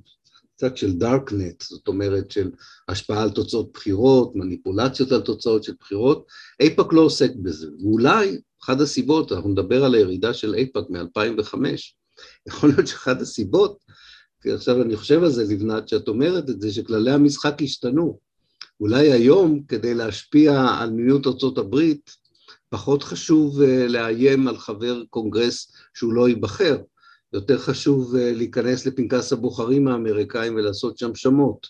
[0.56, 2.50] קצת של דארקנט, זאת אומרת של
[2.88, 6.26] השפעה על תוצאות בחירות, מניפולציות על תוצאות של בחירות,
[6.60, 11.54] אייפאק לא עוסק בזה, ואולי אחת הסיבות, אנחנו נדבר על הירידה של אייפאק מ-2005,
[12.48, 13.78] יכול להיות שאחת הסיבות,
[14.42, 18.18] כי עכשיו אני חושב על זה לבנת, שאת אומרת את זה, שכללי המשחק השתנו,
[18.80, 22.10] אולי היום כדי להשפיע על מדיניות ארצות הברית,
[22.68, 26.76] פחות חשוב לאיים על חבר קונגרס שהוא לא ייבחר,
[27.32, 31.66] יותר חשוב להיכנס לפנקס הבוחרים האמריקאים ולעשות שם שמות,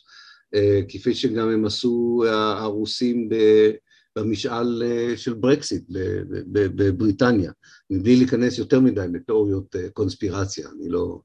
[0.88, 3.28] כפי שגם הם עשו הרוסים
[4.16, 4.82] במשאל
[5.16, 5.84] של ברקסיט
[6.48, 7.52] בבריטניה,
[7.90, 11.20] מבלי להיכנס יותר מדי בתיאוריות קונספירציה, אני לא,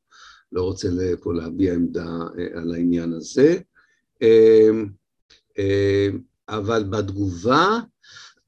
[0.52, 0.88] לא רוצה
[1.22, 2.08] פה להביע עמדה
[2.54, 3.60] על העניין הזה,
[6.50, 7.80] אבל בתגובה,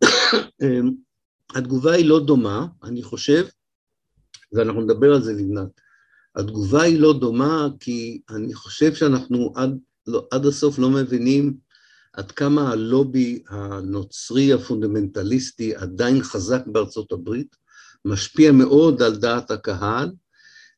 [1.55, 3.45] התגובה היא לא דומה, אני חושב,
[4.53, 5.81] ואנחנו נדבר על זה לבנת.
[6.35, 9.77] התגובה היא לא דומה כי אני חושב שאנחנו עד,
[10.07, 11.53] לא, עד הסוף לא מבינים
[12.13, 17.55] עד כמה הלובי הנוצרי הפונדמנטליסטי עדיין חזק בארצות הברית,
[18.05, 20.11] משפיע מאוד על דעת הקהל,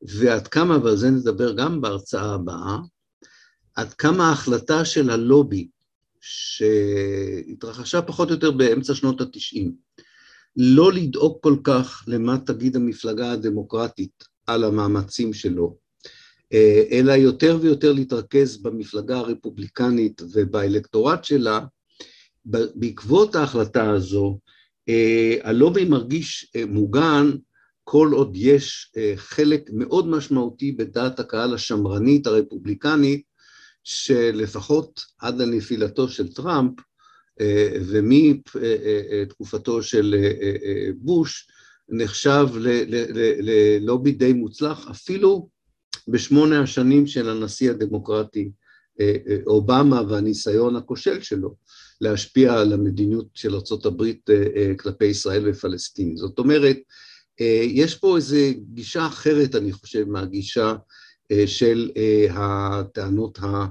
[0.01, 2.78] ועד כמה, ועל זה נדבר גם בהרצאה הבאה,
[3.76, 5.68] עד כמה ההחלטה של הלובי,
[6.22, 9.86] שהתרחשה פחות או יותר באמצע שנות התשעים,
[10.58, 15.78] לא לדאוג כל כך למה תגיד המפלגה הדמוקרטית על המאמצים שלו,
[16.91, 21.60] אלא יותר ויותר להתרכז במפלגה הרפובליקנית ובאלקטורט שלה,
[22.76, 24.39] בעקבות ההחלטה הזו,
[25.43, 27.32] הלובי מרגיש מוגן
[27.84, 33.22] כל עוד יש חלק מאוד משמעותי בדעת הקהל השמרנית הרפובליקנית,
[33.84, 36.74] שלפחות עד לנפילתו של טראמפ,
[37.89, 40.15] ומתקופתו של
[40.95, 41.47] בוש,
[41.89, 42.47] נחשב
[43.39, 45.49] ללובי די מוצלח, אפילו
[46.07, 48.51] בשמונה השנים של הנשיא הדמוקרטי
[49.47, 51.55] אובמה והניסיון הכושל שלו
[52.01, 54.03] להשפיע על המדיניות של ארה"ב
[54.79, 56.17] כלפי ישראל ופלסטין.
[56.17, 56.77] זאת אומרת,
[57.63, 58.38] יש פה איזו
[58.73, 60.75] גישה אחרת, אני חושב, מהגישה
[61.45, 61.91] של
[62.29, 63.65] הטענות ה...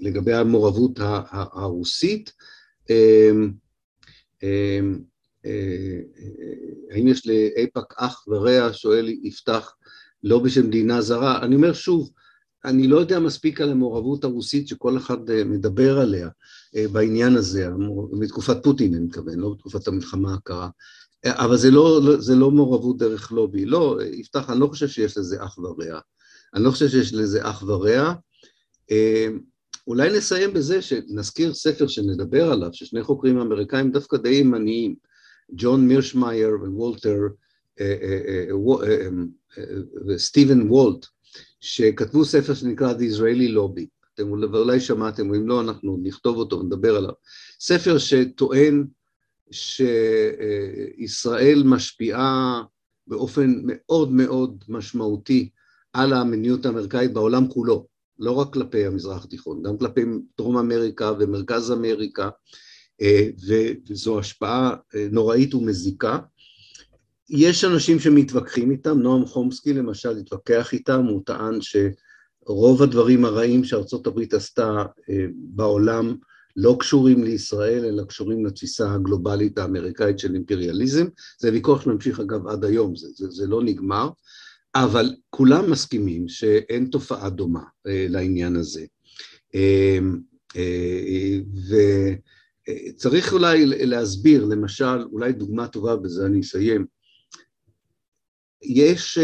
[0.00, 0.98] לגבי המעורבות
[1.32, 2.32] הרוסית.
[6.90, 9.74] האם יש לאיפא"ק אח ורע, שואל יפתח,
[10.24, 11.42] לא בשם מדינה זרה.
[11.42, 12.10] אני אומר שוב,
[12.66, 16.28] אני לא יודע מספיק על המעורבות הרוסית שכל אחד אה, מדבר עליה
[16.76, 17.68] אה, בעניין הזה,
[18.12, 20.68] מתקופת פוטין אני מתכוון, לא בתקופת המלחמה הקרה,
[21.24, 24.88] אה, אבל זה לא, לא, זה לא מעורבות דרך לובי, לא, יפתח, אני לא חושב
[24.88, 26.00] שיש לזה אח ורע,
[26.54, 28.14] אני לא חושב שיש לזה אח ורע,
[29.86, 34.94] אולי נסיים בזה שנזכיר ספר שנדבר עליו, ששני חוקרים אמריקאים דווקא די ימניים,
[35.52, 37.18] ג'ון מירשמייר ווולטר,
[40.06, 41.06] וסטיבן וולט,
[41.60, 46.96] שכתבו ספר שנקרא The Israeli Lobby, אתם אולי שמעתם, ואם לא אנחנו נכתוב אותו ונדבר
[46.96, 47.12] עליו,
[47.60, 48.86] ספר שטוען
[49.50, 52.62] שישראל משפיעה
[53.06, 55.50] באופן מאוד מאוד משמעותי
[55.92, 57.86] על המדיניות האמריקאית בעולם כולו,
[58.18, 60.00] לא רק כלפי המזרח התיכון, גם כלפי
[60.38, 62.28] דרום אמריקה ומרכז אמריקה,
[63.02, 63.28] אה,
[63.88, 66.18] וזו השפעה אה, נוראית ומזיקה.
[67.30, 74.06] יש אנשים שמתווכחים איתם, נועם חומסקי למשל התווכח איתם, הוא טען שרוב הדברים הרעים שארצות
[74.06, 76.16] הברית עשתה אה, בעולם
[76.56, 81.06] לא קשורים לישראל, אלא קשורים לתפיסה הגלובלית האמריקאית של אימפריאליזם.
[81.38, 84.10] זה ויכוח שממשיך אגב עד היום, זה, זה, זה לא נגמר,
[84.84, 88.86] אבל כולם מסכימים שאין תופעה דומה אה, לעניין הזה.
[89.54, 89.98] אה,
[92.68, 96.86] וצריך אולי להסביר, למשל, אולי דוגמה טובה, בזה אני אסיים,
[98.62, 99.18] יש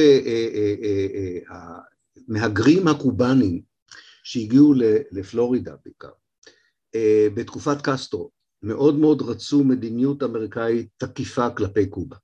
[2.29, 3.63] המהגרים אה, אה, אה, הקובנים
[4.25, 4.75] שהגיעו
[5.13, 6.11] לפלורידה בעיקר,
[7.35, 8.31] בתקופת קסטרו,
[8.63, 12.17] מאוד מאוד רצו מדיניות אמריקאית תקיפה כלפי קובה.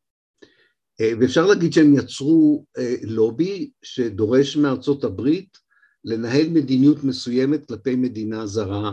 [1.00, 2.64] ואפשר להגיד שהם יצרו
[3.02, 5.58] לובי שדורש מארצות הברית
[6.04, 8.92] לנהל מדיניות מסוימת כלפי מדינה זרה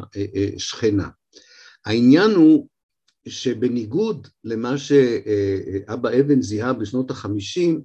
[0.57, 1.09] שכנה.
[1.85, 2.67] העניין הוא
[3.27, 7.81] שבניגוד למה שאבא אבן זיהה בשנות החמישים,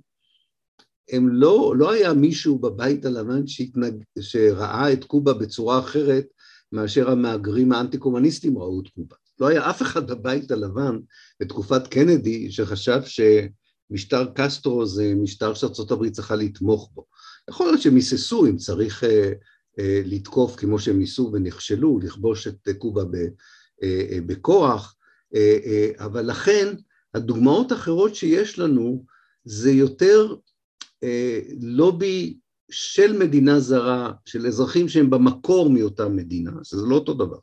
[1.10, 6.26] הם לא, לא היה מישהו בבית הלבן שהתנג, שראה את קובה בצורה אחרת
[6.72, 9.16] מאשר המהגרים האנטי-קומוניסטים ראו את קובה.
[9.40, 10.98] לא היה אף אחד בבית הלבן
[11.40, 13.00] בתקופת קנדי שחשב
[13.90, 15.52] שמשטר קסטרו זה משטר
[15.90, 17.06] הברית צריכה לתמוך בו.
[17.50, 19.32] יכול להיות שהם היססו אם צריך אה,
[19.78, 23.14] אה, לתקוף כמו שהם ניסו ונכשלו, לכבוש את קובה ב,
[23.82, 24.96] אה, אה, בכוח,
[25.34, 26.74] אה, אה, אבל לכן
[27.14, 29.04] הדוגמאות האחרות שיש לנו
[29.44, 30.34] זה יותר
[31.02, 32.36] אה, לובי
[32.70, 37.38] של מדינה זרה, של אזרחים שהם במקור מאותה מדינה, שזה לא אותו דבר,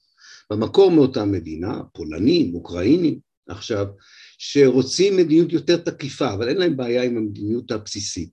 [0.51, 3.19] במקור מאותה מדינה, פולנים, אוקראינים,
[3.49, 3.87] עכשיו,
[4.37, 8.29] שרוצים מדיניות יותר תקיפה, אבל אין להם בעיה עם המדיניות הבסיסית.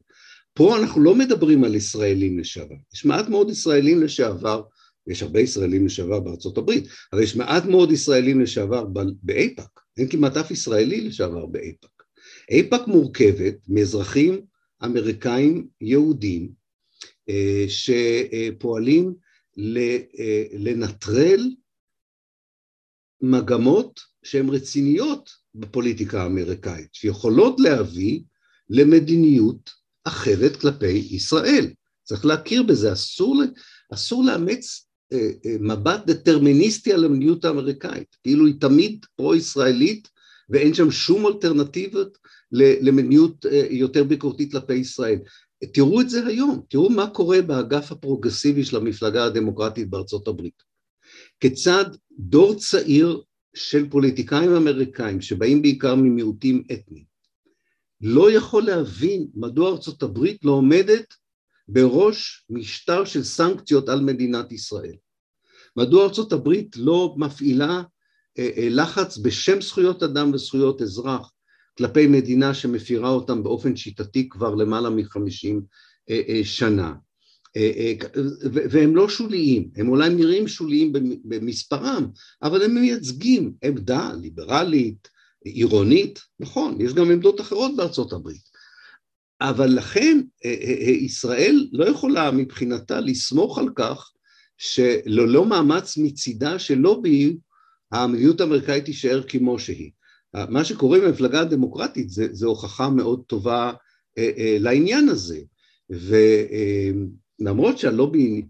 [0.54, 4.62] פה אנחנו לא מדברים על ישראלים לשעבר, יש מעט מאוד ישראלים לשעבר,
[5.06, 8.84] יש הרבה ישראלים לשעבר בארצות הברית, אבל יש מעט מאוד ישראלים לשעבר
[9.22, 12.02] באיפא"ק, אין כמעט אף ישראלי לשעבר באיפא"ק.
[12.50, 14.40] איפא"ק מורכבת מאזרחים
[14.84, 16.52] אמריקאים יהודים
[17.28, 19.14] אה, שפועלים
[19.58, 21.50] אה, לנטרל
[23.20, 28.20] מגמות שהן רציניות בפוליטיקה האמריקאית, שיכולות להביא
[28.70, 29.70] למדיניות
[30.04, 31.66] אחרת כלפי ישראל.
[32.04, 33.42] צריך להכיר בזה, אסור,
[33.92, 40.08] אסור לאמץ אה, מבט דטרמיניסטי על המדיניות האמריקאית, כאילו היא תמיד פרו-ישראלית
[40.48, 42.18] ואין שם שום אלטרנטיבות
[42.52, 45.18] למדיניות אה, יותר ביקורתית כלפי ישראל.
[45.72, 50.62] תראו את זה היום, תראו מה קורה באגף הפרוגרסיבי של המפלגה הדמוקרטית בארצות הברית.
[51.40, 51.84] כיצד
[52.18, 53.22] דור צעיר
[53.54, 57.04] של פוליטיקאים אמריקאים שבאים בעיקר ממיעוטים אתניים
[58.00, 61.14] לא יכול להבין מדוע ארצות הברית לא עומדת
[61.68, 64.96] בראש משטר של סנקציות על מדינת ישראל.
[65.76, 67.82] מדוע ארצות הברית לא מפעילה
[68.38, 71.32] אה, אה, לחץ בשם זכויות אדם וזכויות אזרח
[71.78, 75.62] כלפי מדינה שמפירה אותם באופן שיטתי כבר למעלה מחמישים
[76.10, 76.94] אה, שנה.
[78.52, 80.92] והם לא שוליים, הם אולי נראים שוליים
[81.24, 82.06] במספרם,
[82.42, 85.08] אבל הם מייצגים עמדה ליברלית,
[85.44, 88.54] עירונית, נכון, יש גם עמדות אחרות בארצות הברית.
[89.40, 90.20] אבל לכן
[91.00, 94.10] ישראל לא יכולה מבחינתה לסמוך על כך
[94.58, 97.36] שללא מאמץ מצידה של לובי
[97.92, 99.90] המדיניות האמריקאית תישאר כמו שהיא.
[100.48, 103.72] מה שקורה במפלגה הדמוקרטית זה, זה הוכחה מאוד טובה
[104.18, 105.40] אה, אה, לעניין הזה,
[107.38, 108.42] למרות שהלובי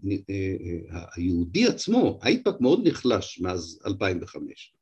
[1.15, 4.73] היהודי עצמו, האיפא"ק מאוד נחלש מאז 2005,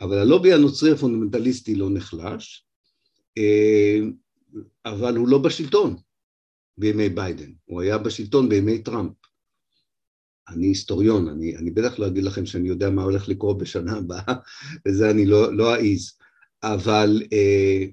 [0.00, 2.66] אבל הלובי הנוצרי הפונדמנטליסטי לא נחלש,
[4.86, 5.96] אבל הוא לא בשלטון
[6.78, 9.12] בימי ביידן, הוא היה בשלטון בימי טראמפ.
[10.48, 14.34] אני היסטוריון, אני, אני בטח לא אגיד לכם שאני יודע מה הולך לקרות בשנה הבאה,
[14.88, 16.18] וזה אני לא, לא אעז,
[16.62, 17.84] אבל אה,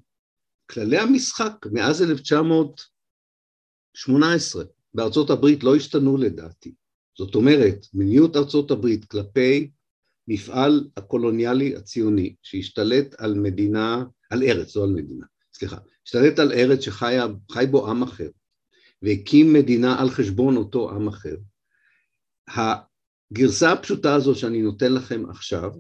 [0.70, 4.64] כללי המשחק מאז 1918
[4.94, 6.74] בארצות הברית לא השתנו לדעתי.
[7.18, 9.72] זאת אומרת, מדיניות ארצות הברית כלפי
[10.28, 16.80] מפעל הקולוניאלי הציוני שהשתלט על מדינה, על ארץ, לא על מדינה, סליחה, השתלט על ארץ
[16.80, 17.18] שחי
[17.72, 18.30] בו עם אחר
[19.02, 21.36] והקים מדינה על חשבון אותו עם אחר,
[22.48, 25.72] הגרסה הפשוטה הזו שאני נותן לכם עכשיו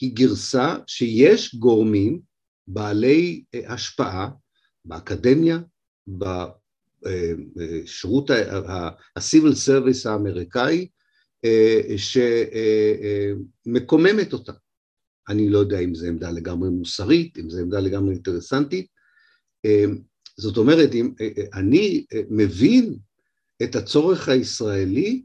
[0.00, 2.20] היא גרסה שיש גורמים
[2.66, 4.30] בעלי אה, השפעה
[4.84, 5.58] באקדמיה,
[7.56, 10.88] בשירות ה-civil service האמריקאי
[11.44, 11.80] אה,
[13.66, 14.52] שמקוממת אותה.
[15.28, 18.86] אני לא יודע אם זו עמדה לגמרי מוסרית, אם זו עמדה לגמרי אינטרסנטית.
[19.64, 19.84] אה,
[20.36, 21.14] זאת אומרת, אם,
[21.54, 22.98] אני מבין
[23.62, 25.22] את הצורך הישראלי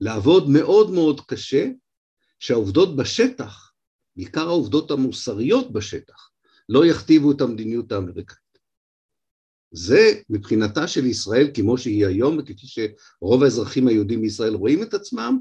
[0.00, 1.70] לעבוד מאוד מאוד קשה,
[2.38, 3.72] שהעובדות בשטח,
[4.16, 6.30] בעיקר העובדות המוסריות בשטח,
[6.68, 8.45] לא יכתיבו את המדיניות האמריקאית.
[9.72, 15.38] זה מבחינתה של ישראל כמו שהיא היום וכפי שרוב האזרחים היהודים בישראל רואים את עצמם,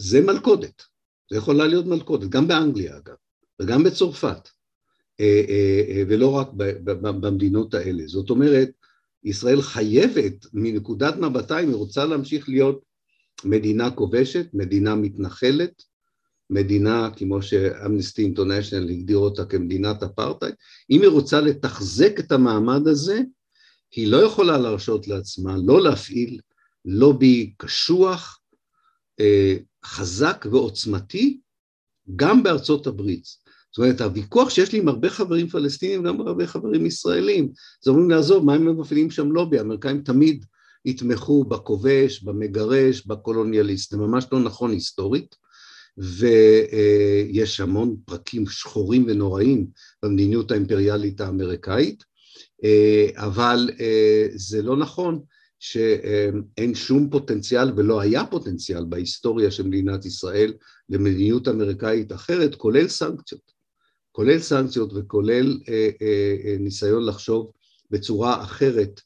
[0.00, 0.82] זה מלכודת,
[1.30, 3.14] זה יכולה להיות מלכודת, גם באנגליה אגב,
[3.62, 4.48] וגם בצרפת,
[5.20, 6.48] אה, אה, אה, ולא רק
[6.94, 8.02] במדינות האלה.
[8.06, 8.70] זאת אומרת,
[9.24, 12.84] ישראל חייבת מנקודת מבטה, אם היא רוצה להמשיך להיות
[13.44, 15.82] מדינה כובשת, מדינה מתנחלת,
[16.50, 20.54] מדינה כמו שאמנסטי אינטרנשיונל הגדיר אותה כמדינת אפרטהייד,
[20.90, 23.20] אם היא רוצה לתחזק את המעמד הזה,
[23.96, 26.40] היא לא יכולה להרשות לעצמה לא להפעיל
[26.84, 28.40] לובי קשוח,
[29.20, 31.40] אה, חזק ועוצמתי,
[32.16, 33.24] גם בארצות הברית.
[33.72, 37.52] זאת אומרת, הוויכוח שיש לי עם הרבה חברים פלסטינים, גם הרבה חברים ישראלים,
[37.84, 39.58] זה אומרים לעזוב, מה הם מפעילים שם לובי?
[39.58, 40.44] האמריקאים תמיד
[40.84, 45.36] יתמכו בכובש, במגרש, בקולוניאליסט, זה ממש לא נכון היסטורית,
[45.98, 49.66] ויש המון פרקים שחורים ונוראים
[50.02, 52.04] במדיניות האימפריאלית האמריקאית,
[53.16, 53.70] אבל
[54.34, 55.20] זה לא נכון
[55.58, 60.54] שאין שום פוטנציאל ולא היה פוטנציאל בהיסטוריה של מדינת ישראל
[60.88, 63.52] למדיניות אמריקאית אחרת, כולל סנקציות,
[64.12, 65.58] כולל סנקציות וכולל
[66.60, 67.50] ניסיון לחשוב
[67.90, 69.00] בצורה אחרת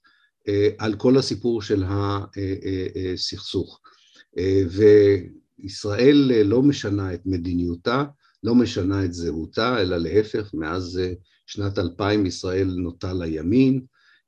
[0.48, 1.84] אה, על כל הסיפור של
[3.14, 3.80] הסכסוך.
[4.38, 4.62] אה,
[5.62, 8.04] וישראל לא משנה את מדיניותה,
[8.42, 11.00] לא משנה את זהותה, אלא להפך, מאז
[11.46, 13.80] שנת 2000 ישראל נוטה לימין,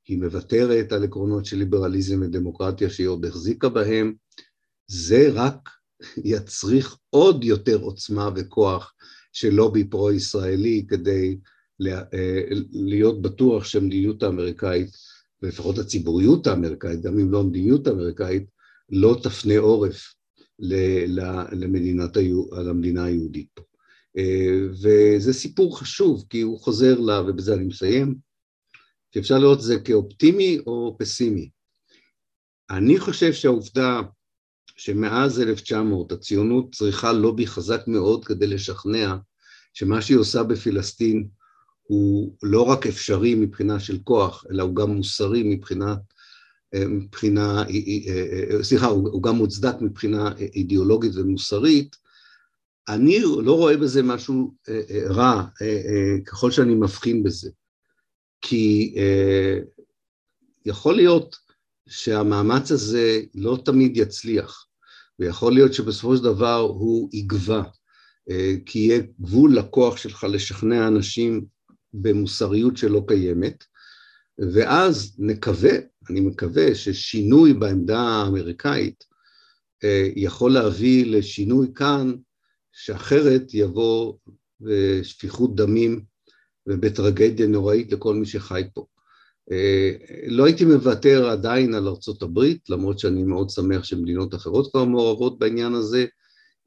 [0.07, 4.13] היא מוותרת על עקרונות של ליברליזם ודמוקרטיה שהיא עוד החזיקה בהם,
[4.87, 5.69] זה רק
[6.33, 8.93] יצריך עוד יותר עוצמה וכוח
[9.33, 11.37] של לובי פרו-ישראלי כדי
[11.87, 14.89] אה, להיות בטוח שהמדיניות האמריקאית
[15.41, 18.43] ולפחות הציבוריות האמריקאית, גם אם לא המדיניות האמריקאית,
[18.89, 20.13] לא תפנה עורף
[20.59, 22.17] למדינת,
[22.51, 23.63] למדינה היהודית פה.
[24.17, 28.15] אה, וזה סיפור חשוב, כי הוא חוזר לה, ובזה אני מסיים,
[29.13, 31.49] שאפשר לראות את זה כאופטימי או פסימי.
[32.69, 34.01] אני חושב שהעובדה
[34.77, 39.15] שמאז 1900 הציונות צריכה לובי חזק מאוד כדי לשכנע
[39.73, 41.27] שמה שהיא עושה בפלסטין
[41.83, 45.95] הוא לא רק אפשרי מבחינה של כוח, אלא הוא גם מוסרי מבחינה, אה,
[46.73, 51.95] מבחינה, אה, אה, סליחה, הוא גם מוצדק מבחינה אידיאולוגית ומוסרית,
[52.87, 54.53] אני לא רואה בזה משהו
[55.05, 55.43] רע
[56.25, 57.49] ככל שאני מבחין בזה,
[58.41, 58.95] כי
[60.65, 61.35] יכול להיות
[61.87, 64.65] שהמאמץ הזה לא תמיד יצליח,
[65.19, 67.63] ויכול להיות שבסופו של דבר הוא יגווע,
[68.65, 71.45] כי יהיה גבול לכוח שלך לשכנע אנשים
[71.93, 73.63] במוסריות שלא קיימת,
[74.53, 75.71] ואז נקווה,
[76.09, 79.03] אני מקווה ששינוי בעמדה האמריקאית
[79.83, 82.15] אה, יכול להביא לשינוי כאן,
[82.71, 84.13] שאחרת יבוא
[84.61, 86.01] בשפיכות דמים
[86.67, 88.85] ובטרגדיה נוראית לכל מי שחי פה.
[89.51, 89.91] אה,
[90.27, 95.39] לא הייתי מוותר עדיין על ארצות הברית, למרות שאני מאוד שמח שמדינות אחרות כבר מעורבות
[95.39, 96.05] בעניין הזה,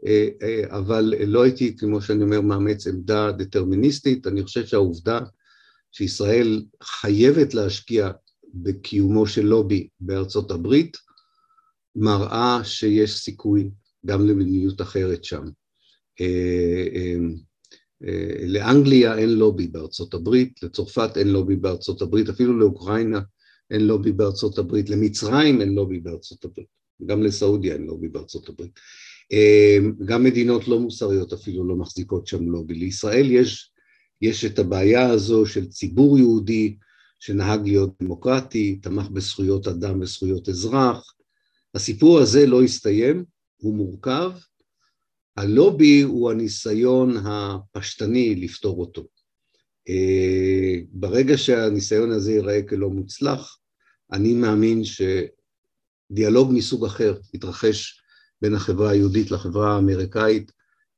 [0.07, 5.21] אה, אה, אבל לא הייתי, כמו שאני אומר, מאמץ עמדה דטרמיניסטית, אני חושב שהעובדה
[5.93, 8.11] שישראל חייבת להשקיע
[8.63, 10.97] בקיומו של לובי בארצות הברית,
[11.97, 13.71] מראה שיש סיכוי
[14.07, 15.45] גם למדיניות אחרת שם.
[16.21, 17.17] אה,
[18.47, 23.21] לאנגליה אין לובי בארצות הברית, לצרפת אין לובי בארצות הברית, אפילו לאוקראינה
[23.71, 26.67] אין לובי בארצות הברית, למצרים אין לובי בארצות הברית,
[27.07, 28.71] גם לסעודיה אין לובי בארצות הברית.
[29.33, 32.75] אה, גם מדינות לא מוסריות אפילו לא מחזיקות שם לובי.
[32.75, 33.71] לישראל יש,
[34.23, 36.77] יש את הבעיה הזו של ציבור יהודי
[37.19, 41.15] שנהג להיות דמוקרטי, תמך בזכויות אדם וזכויות אזרח.
[41.75, 43.25] הסיפור הזה לא הסתיים,
[43.57, 44.33] הוא מורכב.
[45.37, 49.07] הלובי הוא הניסיון הפשטני לפתור אותו.
[49.89, 53.59] אה, ברגע שהניסיון הזה ייראה כלא מוצלח,
[54.13, 58.01] אני מאמין שדיאלוג מסוג אחר יתרחש
[58.43, 60.53] בין החברה היהודית לחברה האמריקאית,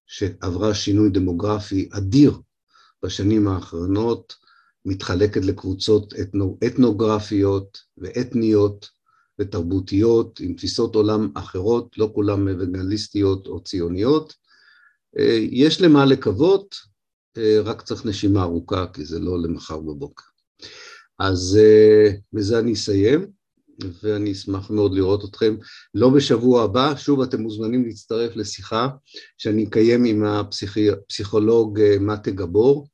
[0.07, 2.33] שעברה שינוי דמוגרפי אדיר
[3.03, 4.35] בשנים האחרונות,
[4.89, 8.89] מתחלקת לקבוצות אתנו, אתנוגרפיות ואתניות
[9.39, 14.35] ותרבותיות עם תפיסות עולם אחרות, לא כולן אוונגליסטיות או ציוניות.
[15.19, 16.75] אה, יש למה לקוות,
[17.37, 20.25] אה, רק צריך נשימה ארוכה, כי זה לא למחר בבוקר.
[21.19, 23.27] אז אה, בזה אני אסיים,
[24.03, 25.57] ואני אשמח מאוד לראות אתכם.
[25.95, 28.89] לא בשבוע הבא, שוב אתם מוזמנים להצטרף לשיחה
[29.39, 32.89] שאני אקיים עם הפסיכולוג מטה גבור,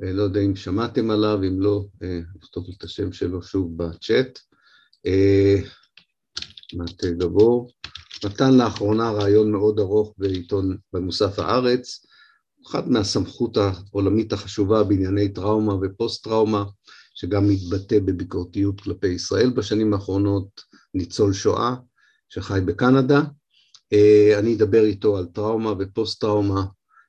[0.00, 1.84] לא יודע אם שמעתם עליו, אם לא,
[2.36, 4.38] נכתוב את השם שלו שוב בצ'אט.
[6.74, 7.70] מטה גבור.
[8.24, 12.06] נתן לאחרונה רעיון מאוד ארוך בעיתון, במוסף הארץ,
[12.66, 16.64] אחת מהסמכות העולמית החשובה בענייני טראומה ופוסט-טראומה,
[17.14, 20.60] שגם מתבטא בביקורתיות כלפי ישראל בשנים האחרונות,
[20.94, 21.74] ניצול שואה
[22.28, 23.22] שחי בקנדה.
[23.92, 26.64] אה, אני אדבר איתו על טראומה ופוסט-טראומה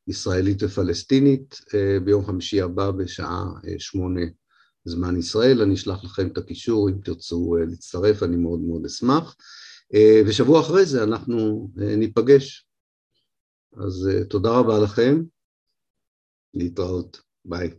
[0.07, 4.21] ישראלית ופלסטינית אה, ביום חמישי הבא בשעה אה, שמונה
[4.85, 5.61] זמן ישראל.
[5.61, 9.35] אני אשלח לכם את הקישור אם תרצו להצטרף, אני מאוד מאוד אשמח.
[10.27, 12.67] ושבוע אחרי זה אנחנו ניפגש.
[13.77, 15.21] אז תודה רבה לכם.
[16.53, 17.69] להתראות, ביי.